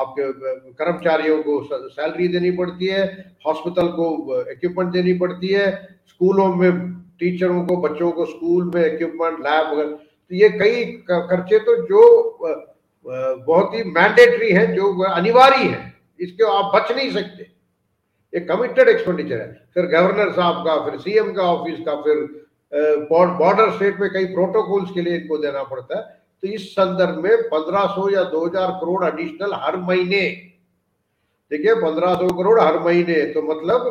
आपके 0.00 0.32
कर्मचारियों 0.74 1.42
को 1.42 1.62
सैलरी 1.90 2.28
देनी 2.28 2.50
पड़ती 2.56 2.86
है 2.86 3.04
हॉस्पिटल 3.46 3.88
को 3.88 4.40
इक्विपमेंट 4.42 4.92
देनी 4.92 5.12
पड़ती 5.18 5.48
है 5.48 5.70
स्कूलों 6.08 6.54
में 6.56 6.70
टीचरों 7.20 7.64
को, 7.66 7.76
बच्चों 7.78 8.10
को 8.12 8.24
स्कूल 8.26 8.70
में 8.74 8.84
इक्विपमेंट 8.84 9.38
लैब 9.40 9.72
वगैरह। 9.72 9.90
तो 9.90 10.34
ये 10.34 10.48
कई 10.50 10.84
खर्चे 11.10 11.58
तो 11.58 11.76
जो 11.86 12.02
बहुत 13.06 13.74
ही 13.74 13.82
मैंडेटरी 13.84 14.50
है, 14.50 14.66
जो 14.74 15.02
अनिवार्य 15.04 15.64
है। 15.64 15.92
इसके 16.20 16.44
आप 16.52 16.72
बच 16.74 16.92
नहीं 16.92 17.10
सकते। 17.10 17.50
एक 18.32 18.48
कमिटेड 18.48 18.88
एक्सपेंडिचर 18.88 19.36
है। 19.36 19.48
फिर 19.74 19.86
गवर्नर 19.88 20.32
साहब 20.32 20.64
का 20.66 20.76
फिर 20.84 20.98
सीएम 21.00 21.32
का 21.32 21.42
ऑफ़िस 21.44 21.78
का 21.86 21.94
फिर 22.02 22.16
बॉर्डर 23.10 23.70
स्टेट 23.72 24.00
में 24.00 24.08
कई 24.12 24.24
प्रोटोकॉल्स 24.28 24.90
के 24.90 25.02
लिए 25.02 25.16
इनको 25.16 25.38
देना 25.38 25.62
पड़ता 25.64 25.98
है। 25.98 26.02
तो 26.42 26.48
इस 26.50 26.70
संदर्भ 26.72 27.18
में 27.18 27.30
1500 27.48 28.08
या 28.10 28.22
2000 28.30 28.70
करोड़ 28.80 29.04
एडिशनल 29.04 29.52
हर 29.56 29.76
महीने। 29.78 30.22
देखिए 31.50 31.74
1500 31.76 32.28
करोड़ 32.36 32.60
हर 32.60 32.78
महीने 32.80 33.14
तो 33.32 33.42
मतलब 33.44 33.90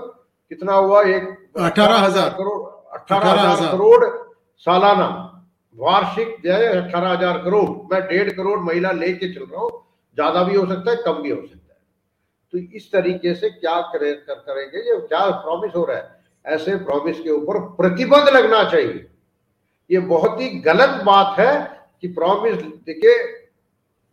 कितना 0.52 0.74
हुआ? 0.76 1.02
एक 1.04 1.24
अठारह 1.60 1.98
हज़ार। 1.98 2.30
करोड़ 2.32 2.60
अठारह 2.94 3.42
हज़ार 3.42 3.72
करोड़ 3.72 4.06
सालाना। 4.66 5.08
वार्षिक 5.76 6.36
जो 6.44 6.54
है 6.54 6.68
अठारह 6.78 7.10
हज़ार 7.10 7.38
करोड़। 7.44 7.70
मैं 7.92 8.02
डेढ़ 8.08 8.30
करोड़ 8.32 8.60
महिला 8.62 8.92
लेके 8.94 9.34
चल 9.34 9.44
रहा 9.44 9.62
हूँ। 9.62 9.72
ज़्यादा 10.18 10.44
भी 10.44 10.56
हो 10.56 10.66
सकता 10.66 10.92
है 10.92 10.98
कम 11.06 11.22
भी 11.22 11.30
हो 11.30 11.42
सकता 11.42 11.56
है। 11.56 11.61
तो 12.54 12.58
इस 12.58 12.92
तरीके 12.92 13.34
से 13.36 13.50
क्या 13.50 13.80
करे, 13.82 14.14
कर, 14.14 14.34
करेंगे? 14.34 14.78
ये 14.80 15.00
क्या 15.08 15.30
प्रॉमिस 15.30 15.76
हो 15.76 15.86
रहा 15.86 15.98
है? 15.98 16.20
ऐसे 16.46 16.76
प्रॉमिस 16.76 17.20
के 17.20 17.30
ऊपर 17.30 17.60
प्रतिबंध 17.76 18.30
लगना 18.30 18.64
चाहिए। 18.70 19.08
ये 19.90 20.00
बहुत 20.00 20.42
ही 20.42 20.50
गलत 20.50 21.04
बात 21.04 21.40
है 21.40 21.54
कि 22.02 22.08
प्रॉमिस 22.08 22.56
देखिए 22.86 23.14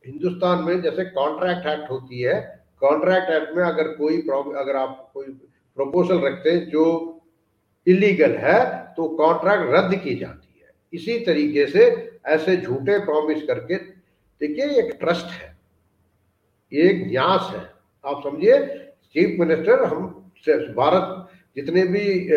हिंदुस्तान 0.04 0.62
में 0.64 0.80
जैसे 0.82 1.04
कॉन्ट्रैक्ट 1.04 1.66
एक्ट 1.66 1.90
होती 1.90 2.20
है 2.20 2.64
कॉन्ट्रैक्ट 2.80 3.30
एक्ट 3.30 3.56
में 3.56 3.64
अगर 3.64 3.88
कोई 3.88 4.18
अगर 4.56 4.76
आप 4.76 5.10
कोई 5.14 5.26
प्रपोजल 5.76 6.20
रखते 6.20 6.50
हैं 6.50 6.68
जो 6.70 6.84
इलीगल 7.86 8.36
है 8.36 8.64
तो 8.96 9.08
कॉन्ट्रैक्ट 9.08 9.72
रद्द 9.74 9.94
की 10.04 10.14
जाती 10.14 10.60
है। 10.60 10.70
इसी 10.92 11.18
तरीके 11.24 11.66
से 11.66 11.86
ऐसे 12.26 12.56
झूठे 12.56 12.98
प्रॉमिस 12.98 13.42
करके 13.42 13.76
देखिए 14.40 14.64
एक 14.78 14.96
ट्रस्ट 15.00 15.26
है। 15.26 15.56
एक 16.72 17.06
न्यास 17.06 17.50
है। 17.54 17.77
आप 18.04 18.20
समझिए, 18.24 18.58
चीफ 19.14 19.40
मिनिस्टर 19.40 19.84
हम 19.84 20.06
भारत 20.76 21.26
जितने 21.56 21.82
भी 21.84 22.28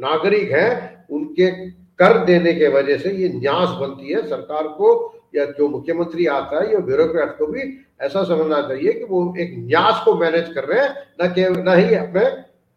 नागरिक 0.00 0.52
हैं, 0.52 1.06
उनके 1.10 1.50
कर 1.70 2.18
देने 2.24 2.52
के 2.52 2.68
वजह 2.68 2.98
से 2.98 3.10
ये 3.10 3.28
न्यास 3.28 3.68
बनती 3.80 4.12
है। 4.12 4.22
सरकार 4.28 4.68
को 4.68 4.88
या 5.34 5.44
जो 5.58 5.68
मुख्यमंत्री 5.68 6.26
आता 6.26 6.62
है 6.62 6.72
या 6.72 6.78
ब्यूरोक्रेट 6.78 7.36
को 7.38 7.46
भी 7.46 7.62
ऐसा 8.00 8.22
समझना 8.24 8.60
चाहिए 8.62 8.92
कि 8.92 9.04
वो 9.04 9.34
एक 9.38 9.54
न्यास 9.58 10.02
को 10.04 10.14
मैनेज 10.14 10.52
कर 10.54 10.64
रहे 10.64 10.84
हैं, 10.84 10.94
न 11.22 11.32
कि, 11.34 11.44
न 11.62 11.76
ही 11.78 11.94
अपने 11.94 12.24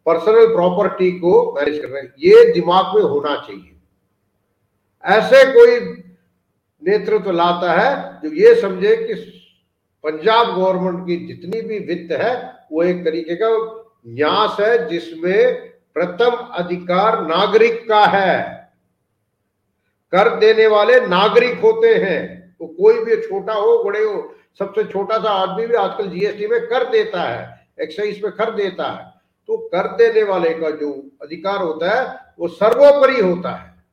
पर्सनल 0.05 0.47
प्रॉपर्टी 0.47 1.11
को 1.11 1.53
मैनेज 1.53 1.79
कर 1.79 1.87
रहे 1.87 2.01
हैं। 2.01 2.13
ये 2.19 2.53
दिमाग 2.53 2.95
में 2.95 3.01
होना 3.03 3.35
चाहिए। 3.47 3.73
ऐसे 5.03 5.45
कोई 5.53 5.79
नेतृत्व 6.81 7.31
लाता 7.31 7.71
है 7.73 8.19
जो 8.21 8.35
ये 8.35 8.53
समझे 8.55 8.95
कि 8.97 9.13
पंजाब 10.03 10.47
गवर्नमेंट 10.55 11.07
की 11.07 11.27
जितनी 11.27 11.61
भी 11.61 11.79
वित्त 11.79 12.11
है, 12.11 12.53
वो 12.71 12.83
एक 12.83 13.05
तरीके 13.05 13.35
का 13.35 13.83
न्यास 14.07 14.57
है 14.59 14.87
जिसमें 14.87 15.69
प्रथम 15.93 16.31
अधिकार 16.31 17.21
नागरिक 17.21 17.89
का 17.89 18.05
है। 18.05 18.57
कर 20.11 20.35
देने 20.35 20.67
वाले 20.67 20.99
नागरिक 20.99 21.59
होते 21.59 21.95
हैं। 21.95 22.55
वो 22.61 22.67
कोई 22.67 23.05
भी 23.05 23.15
छोटा 23.15 23.53
हो, 23.53 23.83
बड़े 23.83 23.99
हो, 23.99 24.35
सबसे 24.59 24.83
छोटा 24.83 25.17
सा 25.17 25.29
आदमी 25.29 25.67
भी 25.67 25.73
आजकल 25.73 26.07
जीएसटी 26.07 26.47
में 26.47 26.61
कर 26.61 26.89
देता 26.89 27.21
है 27.21 27.67
एक्साइज 27.81 28.23
में 28.23 28.31
कर 28.31 28.51
देता 28.51 28.91
है। 28.91 29.13
तो 29.47 29.57
कर 29.57 29.87
देने 29.87 30.23
वाले 30.23 30.49
का 30.49 30.69
जो 30.69 31.09
अधिकार 31.21 31.57
होता 31.57 31.91
है, 31.91 32.19
वो 32.39 32.47
सर्वोपरि 32.47 33.21
होता 33.21 33.51
है। 33.51 33.83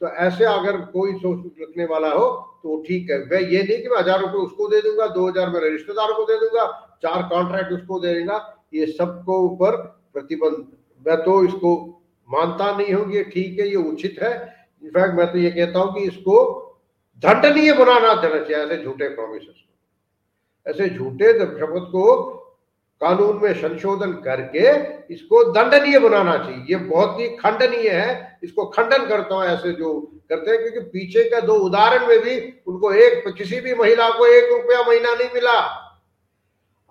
तो 0.00 0.08
ऐसे 0.08 0.44
अगर 0.44 0.76
कोई 0.76 1.12
सोच 1.12 1.52
रखने 1.62 1.84
वाला 1.84 2.08
हो 2.08 2.49
तो 2.64 2.82
ठीक 2.82 3.10
है 3.10 3.18
वह 3.24 3.52
ये 3.52 3.62
नहीं 3.62 3.82
कि 3.82 3.88
मैं 3.88 3.98
हज़ार 3.98 4.20
रुपए 4.20 4.38
उसको 4.38 4.68
दे 4.68 4.80
दूँगा, 4.82 5.06
दो 5.08 5.28
हज़ार 5.28 5.50
मेरे 5.50 5.70
रिश्तेदार 5.70 6.12
को 6.12 6.24
दे 6.24 6.38
दूँगा, 6.40 6.64
चार 7.02 7.22
कॉन्ट्रैक्ट 7.28 7.72
उसको 7.72 7.98
दे 8.00 8.14
देगा, 8.14 8.36
ये 8.74 8.86
सबको 8.88 9.38
ऊपर 9.42 9.76
प्रतिबंध। 10.12 10.66
मैं 11.04 11.16
तो 11.24 11.42
इसको 11.44 11.72
मानता 12.28 12.76
नहीं 12.76 12.94
हूँ 12.94 13.12
ये 13.12 13.22
ठीक 13.24 13.58
है, 13.60 13.68
ये 13.68 13.76
उचित 13.76 14.16
है। 14.22 14.32
इनफैक्ट 14.82 15.14
मैं 15.14 15.26
तो 15.32 15.38
ये 15.38 15.50
कहता 15.50 15.78
हूँ 15.78 15.94
कि 15.94 16.02
इसको 16.08 16.36
दंडनीय 17.22 17.72
बनाना 17.74 18.14
देना 18.16 18.42
चाहिए, 18.44 18.64
ऐसे 18.64 18.82
झूठे 18.82 19.08
प्रोमिस 19.08 19.42
ऐसे 20.66 20.88
झूठे 20.88 21.32
शपथ 21.32 21.88
को 21.92 22.04
कानून 23.00 23.38
में 23.42 23.52
संशोधन 23.54 24.12
करके 24.24 24.72
इसको 25.14 25.42
दंडनीय 25.52 25.98
बनाना 25.98 26.36
चाहिए। 26.36 26.64
ये 26.70 26.76
बहुत 26.76 27.20
ही 27.20 27.28
खंडनीय 27.36 27.88
है। 27.90 28.38
इसको 28.44 28.64
खंडन 28.66 29.06
करता 29.08 29.34
हूँ 29.34 29.44
ऐसे 29.44 29.72
जो 29.72 29.92
करते 30.30 30.50
हैं, 30.50 30.60
क्योंकि 30.60 30.80
पीछे 30.90 31.28
का 31.30 31.40
दो 31.40 31.54
उदाहरण 31.60 32.06
में 32.08 32.18
भी 32.18 32.36
उनको 32.68 32.92
एक 32.94 33.28
किसी 33.38 33.60
भी 33.60 33.74
महिला 33.74 34.08
को 34.10 34.26
एक 34.26 34.52
रुपया 34.52 34.82
महीना 34.82 35.14
नहीं 35.14 35.28
मिला। 35.34 35.58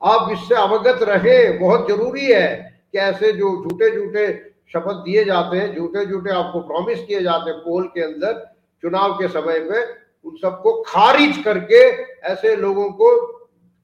आप 0.02 0.32
इससे 0.32 0.56
अवगत 0.56 1.04
रहे, 1.04 1.52
बहुत 1.60 1.88
ज़रूरी 1.88 2.26
है 2.26 2.56
कि 2.92 2.98
ऐसे 3.00 3.32
जो 3.34 3.56
झूठे 3.64 3.96
झूठे 3.96 4.28
शपथ 4.74 5.04
दिए 5.06 5.24
जाते 5.26 5.58
हैं 5.58 5.76
झूठे 5.76 6.06
झूठे 6.06 6.32
आपको 6.32 6.60
प्रॉमिस 6.62 7.00
किए 7.00 7.22
जाते 7.22 7.50
हैं 7.50 7.60
पोल 7.60 7.84
के 7.94 8.02
अंदर, 8.02 8.34
चुनाव 8.84 9.14
के 9.14 9.28
समय 9.28 9.60
पे, 9.62 9.84
उन 10.26 10.36
सबको 10.38 10.82
खारिज 10.84 11.42
करके 11.44 11.82
ऐसे 12.32 12.56
लोगों 12.56 12.90
को 12.92 13.16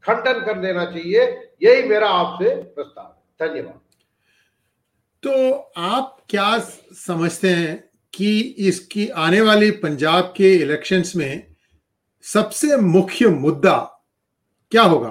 खंडन 0.04 0.40
कर 0.46 0.60
देना 0.60 0.86
चाहिए। 0.86 1.26
यही 1.62 1.84
मेरा 1.84 2.08
आपसे 2.10 2.56
प्रस्ताव 2.56 3.06
है। 3.06 3.48
धन्यवाद। 3.48 3.80
तो 5.24 5.52
आप 5.78 6.18
क्या 6.30 6.58
समझते 6.60 7.50
हैं 7.50 7.84
कि 8.14 8.40
इसकी 8.68 9.08
आने 9.10 9.42
वाली 9.42 9.72
पंजाब 9.72 10.34
के 10.38 10.54
इलेक्शंस 10.56 11.16
में 11.16 11.56
सबसे 12.26 12.78
मुख्य 12.78 13.28
मुद्दा 13.30 13.78
क्या 14.72 14.84
होगा? 14.84 15.10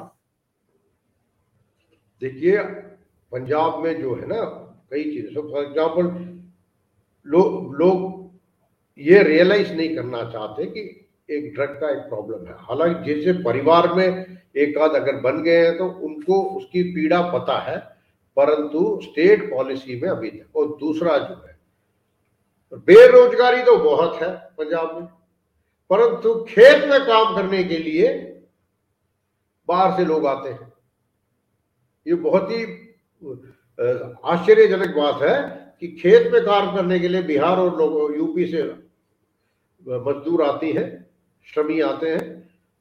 देखिए 2.23 2.59
पंजाब 3.33 3.83
में 3.85 4.01
जो 4.01 4.15
है 4.15 4.27
ना 4.27 4.43
कई 4.91 5.05
चीज़ें 5.05 5.35
फॉर 5.35 5.65
एग्ज़ाम्पल 5.65 6.07
लोग 7.27 7.75
लोग 7.77 8.23
ये 8.99 9.23
रियलाइज़ 9.23 9.73
नहीं 9.73 9.95
करना 9.97 10.23
चाहते 10.31 10.67
कि 10.67 10.83
एक 11.29 11.53
ड्रग 11.55 11.79
का 11.81 11.91
एक 11.91 11.99
प्रॉब्लम 12.09 12.47
है। 12.47 12.55
हालाँकि 12.61 13.15
जैसे 13.15 13.33
परिवार 13.43 13.93
में 13.95 14.07
एक 14.57 14.79
आध 14.79 14.91
अगर 14.93 15.21
बन 15.21 15.43
गए 15.43 15.65
हैं 15.65 15.77
तो 15.79 15.87
उनको 16.01 16.43
उसकी 16.57 16.83
पीड़ा 16.95 17.21
पता 17.31 17.59
है, 17.61 17.79
परंतु 18.37 19.01
स्टेट 19.03 19.51
पॉलिसी 19.51 20.01
में 20.01 20.09
अभी 20.09 20.31
तक 20.31 20.57
और 20.57 20.67
दूसरा 20.81 21.17
जो 21.19 21.35
है, 21.37 21.57
बेरोजगारी 22.73 23.63
तो 23.63 23.77
बहुत 23.79 24.21
है 24.23 24.31
पंजाब 24.59 24.95
में, 24.95 25.07
परंतु 25.91 26.35
खेत 26.49 26.85
में 26.91 27.01
काम 27.01 27.35
करने 27.37 27.63
के 27.65 27.79
लिए 27.79 28.13
बाहर 29.69 29.97
से 29.97 30.05
लोग 30.05 30.27
आते 30.27 30.51
हैं। 30.51 30.73
ये 32.07 32.15
बहुत 32.15 32.51
ही 32.51 32.65
आश्चर्यजनक 34.27 34.95
बात 34.97 35.23
है 35.23 35.37
कि 35.81 35.89
खेत 36.03 36.31
में 36.33 36.45
काम 36.45 36.75
करने 36.77 36.99
के 37.01 37.09
लिए 37.09 37.23
बिहार 37.23 37.59
और 37.59 37.79
लोग, 37.79 38.17
यूपी 38.17 38.47
से 38.47 38.63
मजदूर 39.87 40.43
आती 40.43 40.73
है। 40.73 41.04
श्रमी 41.47 41.81
आते 41.81 42.09
हैं, 42.09 42.33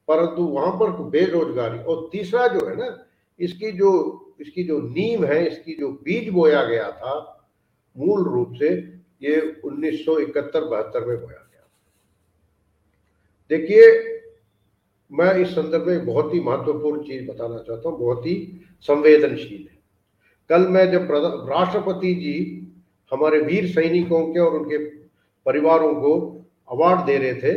परंतु 0.08 0.42
वहाँ 0.42 0.72
पर 0.72 0.90
बेरोजगारी। 1.10 1.78
और 1.78 2.08
तीसरा 2.12 2.46
जो 2.48 2.66
है 2.68 2.76
ना, 2.76 3.06
इसकी 3.40 3.72
जो 3.72 4.20
इसकी 4.40 4.62
जो 4.64 4.80
नीम 4.80 5.24
है, 5.24 5.46
इसकी 5.46 5.74
जो 5.74 5.88
बीज 6.04 6.28
बोया 6.28 6.62
गया 6.62 6.90
था, 6.90 7.14
मूल 7.96 8.22
रूप 8.24 8.52
से 8.58 8.68
ये 9.22 9.36
1971 9.64 10.64
बहत्तर 10.64 11.04
में 11.06 11.16
बोया 11.16 11.38
गया 11.38 11.66
देखिए, 13.50 13.84
मैं 15.10 15.34
इस 15.34 15.48
संदर्भ 15.48 15.86
में 15.86 16.06
बहुत 16.06 16.34
ही 16.34 16.40
महत्वपूर्ण 16.40 17.02
चीज़ 17.02 17.26
बताना 17.28 17.58
चाहता 17.58 17.88
हूँ, 17.88 17.98
बहुत 17.98 18.26
ही 18.26 18.60
संवेदनशील 18.80 19.60
है। 19.60 19.78
कल 20.50 20.66
मैं 20.68 20.90
जब 20.92 21.08
राष्ट्रपति 21.50 22.14
जी 22.14 22.36
हमारे 23.12 23.38
वीर 23.40 23.66
सैनिकों 23.66 24.26
के 24.32 24.40
और 24.40 24.58
उनके 24.58 24.78
परिवारों 25.46 25.94
को 25.94 26.14
अवार्ड 26.68 27.06
दे 27.06 27.16
रहे 27.18 27.34
थे 27.34 27.52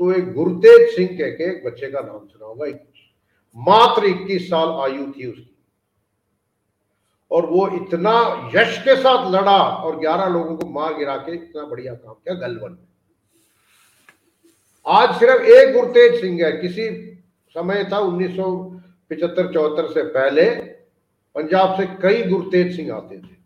तो 0.00 0.12
एक 0.12 0.32
गुरुतेज 0.32 0.94
सिंह 0.96 1.08
कह 1.08 1.30
के 1.30 1.44
एक 1.50 1.64
बच्चे 1.66 1.90
का 1.90 2.00
नाम 2.00 2.26
सुना 2.26 2.46
होगा 2.46 2.66
मात्र 3.56 4.04
21 4.04 4.46
साल 4.46 4.68
आयु 4.82 5.06
थी 5.12 5.26
उसकी। 5.26 5.50
और 7.30 7.46
वो 7.46 7.68
इतना 7.76 8.14
यश 8.54 8.78
के 8.78 8.96
साथ 8.96 9.30
लड़ा 9.32 9.58
और 9.58 9.98
11 10.00 10.28
लोगों 10.28 10.56
को 10.56 10.68
मार 10.68 10.94
गिरा 10.94 11.16
के 11.16 11.32
इतना 11.32 11.62
बढ़िया 11.64 11.94
काम 11.94 12.14
किया 12.14 12.34
गलवन। 12.36 12.70
में 12.70 12.86
आज 14.86 15.14
सिर्फ़ 15.18 15.42
एक 15.42 15.72
गुरतेज 15.74 16.20
सिंह 16.20 16.44
है। 16.44 16.52
किसी 16.52 16.88
समय 17.56 17.88
था 17.92 17.98
उन्नीस 17.98 18.36
सौ 18.36 18.46
चौहत्तर 19.12 19.86
से 19.92 20.02
पहले 20.02 20.50
पंजाब 21.36 21.76
से 21.76 21.86
कई 22.02 22.22
गुरतेज 22.22 22.76
सिंह 22.76 22.92
आते 22.94 23.18
थे। 23.18 23.43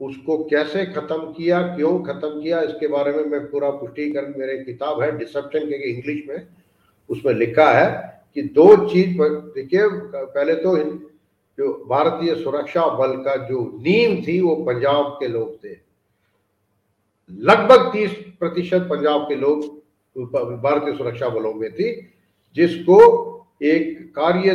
उसको 0.00 0.36
कैसे 0.44 0.84
खत्म 0.86 1.32
किया, 1.32 1.60
क्यों 1.76 1.98
खत्म 2.04 2.40
किया, 2.42 2.60
इसके 2.62 2.86
बारे 2.88 3.12
में 3.12 3.24
मैं 3.24 3.40
पूरा 3.50 3.70
पुष्टिकरण 3.72 4.34
मेरे 4.38 4.56
किताब 4.64 5.02
है, 5.02 5.16
डिसेप्शन 5.18 5.68
के 5.68 5.90
इंग्लिश 5.90 6.22
में, 6.28 6.46
उसमें 7.10 7.32
लिखा 7.34 7.70
है 7.72 7.88
कि 8.36 8.42
दो 8.54 8.76
चीज़ 8.88 9.16
देखिए, 9.18 9.88
पहले 10.14 10.54
तो 10.54 10.76
जो 11.58 11.72
भारतीय 11.88 12.34
सुरक्षा 12.34 12.86
बल 12.96 13.12
का 13.22 13.36
जो 13.46 13.60
नीम 13.78 14.20
थी, 14.22 14.40
वो 14.40 14.54
पंजाब 14.64 15.16
के 15.20 15.28
लोग 15.28 15.56
थे। 15.64 15.76
लगभग 17.30 17.92
तीस 17.92 18.10
प्रतिशत 18.40 18.86
पंजाब 18.90 19.22
के 19.22 19.34
लोग 19.36 19.62
भारतीय 20.62 20.96
सुरक्षा 20.96 21.28
बलों 21.28 21.52
में 21.54 21.70
थी, 21.72 21.90
जिसको 22.56 22.98
एक 23.62 24.12
कार्य 24.16 24.54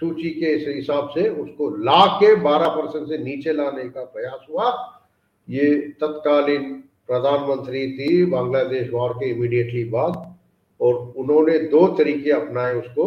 सूची 0.00 0.30
के 0.30 0.46
हिसाब 0.46 1.08
से 1.08 1.28
उसको 1.28 1.68
ला 1.84 2.06
के 2.06 2.34
12 2.36 2.68
परसेंट 2.68 3.08
से 3.08 3.18
नीचे 3.18 3.52
लाने 3.52 3.88
का 3.88 4.04
प्रयास 4.04 4.46
हुआ। 4.50 4.70
ये 5.48 5.74
तत्कालीन 6.00 6.72
प्रधानमंत्री 7.08 7.86
थी, 7.92 8.24
बांग्लादेश 8.24 8.90
वॉर 8.90 9.12
के 9.12 9.30
इमीडिएटली 9.30 9.84
बाद, 9.84 10.36
और 10.80 10.94
उन्होंने 11.16 11.58
दो 11.58 11.86
तरीके 11.88 12.30
अपनाए 12.30 12.74
उसको। 12.74 13.06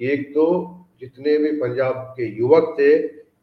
एक 0.00 0.28
तो 0.30 0.44
जितने 1.00 1.36
भी 1.38 1.50
पंजाब 1.52 2.14
के 2.16 2.26
युवक 2.38 2.74
थे, 2.78 2.92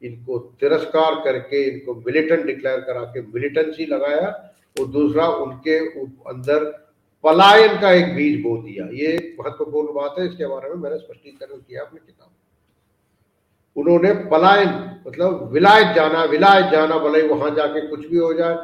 इनको 0.07 0.37
तिरस्कार 0.59 1.15
करके, 1.15 1.63
इनको 1.63 1.95
मिलिटेंट 1.95 2.45
डिक्लेयर 2.45 2.79
करा 2.79 3.03
के 3.03 3.21
मिलिटेंसी 3.21 3.85
लगाया, 3.85 4.27
और 4.79 4.87
दूसरा 4.87 5.27
उनके 5.27 5.77
अंदर 6.29 6.65
पलायन 7.23 7.79
का 7.81 7.91
एक 7.91 8.15
बीज 8.15 8.41
बो 8.41 8.57
दिया। 8.57 8.85
ये 8.93 9.35
महत्वपूर्ण 9.39 9.93
बात 9.93 10.15
है, 10.19 10.25
इसके 10.25 10.47
बारे 10.47 10.69
में 10.69 10.75
मैंने 10.75 10.97
स्पष्टीकरण 10.97 11.57
किया 11.57 11.81
अपनी 11.81 11.99
किताब 11.99 12.27
उन्होंने 13.75 14.13
पलायन 14.29 14.69
मतलब 15.07 15.49
विलायत 15.53 15.95
जाना 15.95 16.23
विलायत 16.25 16.71
जाना, 16.71 16.97
भले 16.97 17.21
वहाँ 17.23 17.49
जाके 17.55 17.87
कुछ 17.87 18.07
भी 18.07 18.17
हो 18.17 18.33
जाए। 18.33 18.55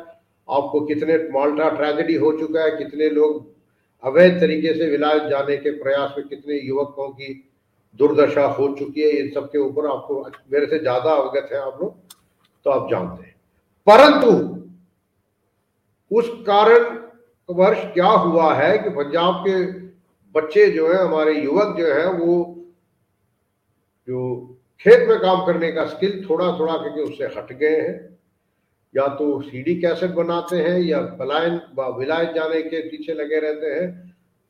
आपको 0.48 0.80
कितने 0.86 1.18
माल्टा 1.32 1.70
ट्रेजेडी 1.72 2.16
हो 2.16 2.32
चुका 2.40 2.64
है, 2.64 2.72
कितने 2.78 3.10
लोग 3.10 3.54
अवैध 4.04 4.40
तरीके 4.40 4.74
से 4.74 4.90
विलायत 4.90 5.24
जाने 5.30 5.58
के 5.58 5.72
प्रयास 5.82 6.14
में 6.18 6.28
कितने 6.28 6.56
युवकों 6.58 7.10
की 7.10 7.34
दुर्दशा 8.00 8.46
हो 8.48 8.68
चुकी 8.80 9.02
है, 9.02 9.10
इन 9.10 9.32
सब 9.32 9.48
के 9.52 9.58
ऊपर 9.60 9.88
आपको 9.88 10.22
मेरे 10.52 10.66
से 10.66 10.80
ज़्यादा 10.80 11.12
अवगत 11.14 11.50
है 11.52 11.60
आप 11.60 11.80
लोग 11.82 11.96
तो 12.66 12.70
आप 12.72 12.90
जानते 12.92 13.24
हैं। 13.24 13.36
परंतु 13.88 14.30
उस 16.12 16.30
कारण 16.48 16.98
वर्ष 17.50 17.84
क्या 17.94 18.08
हुआ 18.08 18.54
है 18.54 18.78
कि 18.78 18.90
पंजाब 18.92 19.44
के 19.48 19.56
बच्चे 20.36 20.70
जो 20.72 20.88
है, 20.88 20.98
हमारे 20.98 21.34
युवक 21.36 21.76
जो 21.78 21.88
है, 21.88 22.06
वो 22.10 22.56
जो 24.08 24.55
खेत 24.82 25.08
में 25.10 25.18
काम 25.20 25.46
करने 25.46 25.72
का 25.72 25.86
स्किल 25.86 26.26
थोड़ा 26.30 26.52
थोड़ा 26.60 26.74
करके 26.74 27.02
उससे 27.02 27.26
हट 27.38 27.52
गए 27.54 27.80
हैं। 27.82 27.94
या 28.94 29.08
तो 29.16 29.42
सीडी 29.42 29.76
कैसेट 29.82 30.12
बनाते 30.12 30.56
हैं 30.56 30.80
या 30.80 31.00
पलायन 31.20 31.60
विलायत 31.98 32.34
जाने 32.36 32.62
के 32.62 32.82
पीछे 32.90 33.14
लगे 33.14 33.40
रहते 33.40 33.68
हैं। 33.68 33.88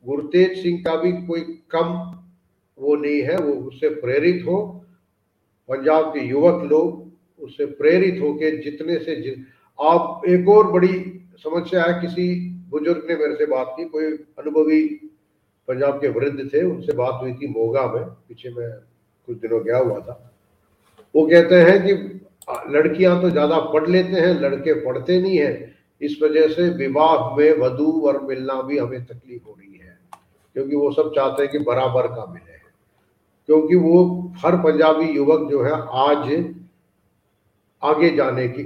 गुरतेज 0.05 0.61
सिंह 0.63 0.77
का 0.79 0.95
भी 0.95 1.11
कोई 1.27 1.41
कम 1.71 1.93
वो 2.77 2.95
नहीं 2.95 3.21
है, 3.21 3.37
वो 3.37 3.53
उससे 3.67 3.89
प्रेरित 3.95 4.43
हो। 4.47 4.57
पंजाब 5.69 6.09
के 6.13 6.25
युवक 6.25 6.63
लोग 6.63 7.43
उससे 7.43 7.65
प्रेरित 7.65 8.21
होके 8.21 8.51
जितने 8.61 8.97
से 8.99 9.15
जित 9.15 9.45
आप 9.79 10.21
एक 10.29 10.49
और 10.49 10.71
बड़ी 10.71 10.93
समस्या 11.37 11.83
है, 11.83 12.01
किसी 12.01 12.49
बुज़ुर्ग 12.69 13.07
ने 13.09 13.15
मेरे 13.15 13.35
से 13.35 13.45
बात 13.45 13.73
की, 13.77 13.85
कोई 13.85 14.11
अनुभवी 14.39 14.83
पंजाब 15.67 16.01
के 16.01 16.09
वृद्ध 16.09 16.49
थे, 16.53 16.63
उनसे 16.63 16.93
बात 16.93 17.19
हुई 17.21 17.33
थी 17.33 17.47
मोगा 17.47 17.85
में, 17.93 18.03
पीछे 18.03 18.49
मैं 18.49 18.71
कुछ 19.27 19.37
दिनों 19.37 19.63
गया 19.63 19.77
हुआ 19.77 19.99
था। 19.99 20.19
वो 21.15 21.25
कहते 21.27 21.55
हैं 21.61 21.81
कि 21.83 21.93
लड़कियाँ 22.71 23.21
तो 23.21 23.29
ज़्यादा 23.29 23.59
पढ़ 23.71 23.87
लेते 23.89 24.19
हैं, 24.21 24.33
लड़के 24.41 24.73
पढ़ते 24.81 25.19
नहीं 25.21 25.37
है। 25.37 25.73
इस 26.01 26.17
वजह 26.23 26.47
से 26.49 26.69
विवाह 26.77 27.35
में 27.35 27.51
वधु 27.59 27.91
वर 28.01 28.19
मिलना 28.21 28.61
भी 28.61 28.77
हमें 28.77 29.05
तकलीफ़ 29.05 29.43
हो 29.43 29.55
रही 29.59 29.77
है। 29.77 29.97
क्योंकि 30.55 30.75
वो 30.75 30.91
सब 30.91 31.11
चाहते 31.15 31.43
हैं 31.43 31.51
कि 31.51 31.59
बराबर 31.61 32.07
का 32.07 32.25
मिले। 32.25 32.53
क्योंकि 33.49 33.75
वो, 33.75 34.33
हर 34.37 34.55
पंजाबी 34.57 35.05
युवक 35.05 35.49
जो 35.51 35.63
है, 35.63 35.71
आज 35.71 36.53
आगे 37.83 38.09
जाने 38.15 38.47
की 38.47 38.63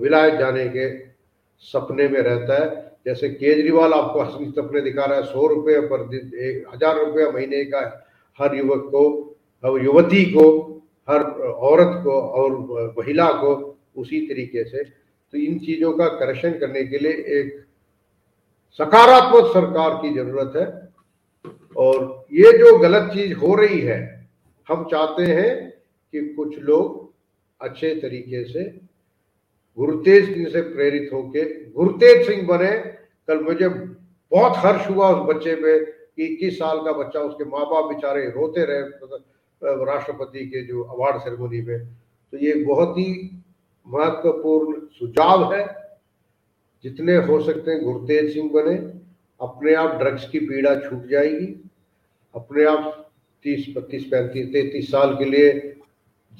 विलायत 0.00 0.34
जाने 0.34 0.68
के 0.68 0.88
सपने 1.62 2.08
में 2.08 2.20
रहता 2.20 2.54
है। 2.54 2.82
जैसे 3.06 3.28
केजरीवाल 3.30 3.92
आपको 3.92 4.18
असली 4.20 4.50
सपने 4.50 4.80
दिखा 4.80 5.04
रहा 5.04 5.18
है, 5.18 5.24
सौ 5.24 5.46
रुपये 5.46 5.80
पर 5.82 6.06
दिन 6.08 6.30
हज़ार 6.74 6.98
रुपया 6.98 7.30
महीने 7.30 7.64
का 7.64 7.80
हर 8.38 8.54
युवक 8.56 8.84
को 8.86 9.02
हर 9.64 9.82
युवती 9.84 10.24
को, 10.32 10.46
हर 11.08 11.22
औरत 11.68 12.02
को 12.04 12.20
और 12.32 12.94
महिला 12.98 13.30
को 13.34 13.52
उसी 13.96 14.20
तरीके 14.26 14.64
से 14.64 14.82
तो 14.84 15.38
इन 15.38 15.58
चीज़ों 15.58 15.92
का 15.92 16.06
करेक्शन 16.16 16.58
करने 16.58 16.84
के 16.84 16.98
लिए 16.98 17.12
एक 17.38 17.64
सकारात्मक 18.80 19.52
सरकार 19.54 19.94
की 20.02 20.14
ज़रूरत 20.14 20.52
है। 20.56 20.66
और 21.76 22.26
ये 22.32 22.52
जो 22.58 22.76
गलत 22.78 23.10
चीज़ 23.12 23.32
हो 23.34 23.54
रही 23.54 23.80
है, 23.80 23.98
हम 24.68 24.84
चाहते 24.90 25.22
हैं 25.24 25.70
कि 26.14 26.20
कुछ 26.34 26.58
लोग 26.60 27.12
अच्छे 27.60 27.94
तरीके 27.94 28.44
से 28.44 28.64
गुरुतेज 29.78 30.34
सिंह 30.34 30.48
से 30.48 30.60
प्रेरित 30.64 31.10
होके, 31.12 31.42
गुरुतेज 31.70 32.26
सिंह 32.26 32.46
बने। 32.48 32.70
कल 33.28 33.40
मुझे 33.44 33.68
बहुत 33.68 34.56
हर्ष 34.56 34.88
हुआ 34.90 35.08
उस 35.10 35.26
बच्चे 35.28 35.54
पे 35.54 35.78
कि 35.78 36.24
इक्कीस 36.24 36.58
साल 36.58 36.78
का 36.78 36.92
बच्चा, 36.92 37.20
उसके 37.20 37.44
माँ 37.44 37.64
बाप 37.66 37.84
बेचारे 37.84 38.24
रोते 38.30 38.64
रहे। 38.64 38.82
राष्ट्रपति 39.64 40.46
के 40.46 40.62
जो 40.66 40.82
अवार्ड 40.84 41.20
सेरेमनी 41.22 41.60
में 41.62 41.86
तो 42.32 42.38
ये 42.38 42.54
बहुत 42.64 42.98
ही 42.98 43.30
महत्वपूर्ण 43.86 44.80
सुझाव 44.92 45.52
है। 45.54 45.64
जितने 46.84 47.16
हो 47.16 47.40
सकते 47.42 47.70
हैं 47.70 47.82
गुरुतेज 47.84 48.32
सिंह 48.34 48.50
बने, 48.50 48.74
अपने 49.40 49.74
आप 49.74 49.94
ड्रग्स 49.98 50.28
की 50.28 50.40
पीड़ा 50.40 50.74
छूट 50.80 51.06
जाएगी। 51.08 51.46
अपने 52.34 52.64
आप 52.64 53.10
तीस 53.44 53.66
बत्तीस 53.76 54.04
पैंतीस, 54.04 54.46
तैतीस 54.52 54.90
साल 54.90 55.14
के 55.14 55.24
लिए 55.24 55.52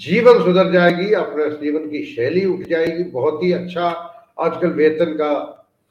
जीवन 0.01 0.43
सुधर 0.45 0.73
जाएगी, 0.73 1.13
अपने 1.13 1.49
जीवन 1.57 1.89
की 1.91 2.05
शैली 2.05 2.45
उठ 2.45 2.67
जाएगी। 2.69 3.03
बहुत 3.11 3.43
ही 3.43 3.53
अच्छा 3.53 3.89
आजकल 4.41 4.73
वेतन 4.73 5.15
का 5.15 5.33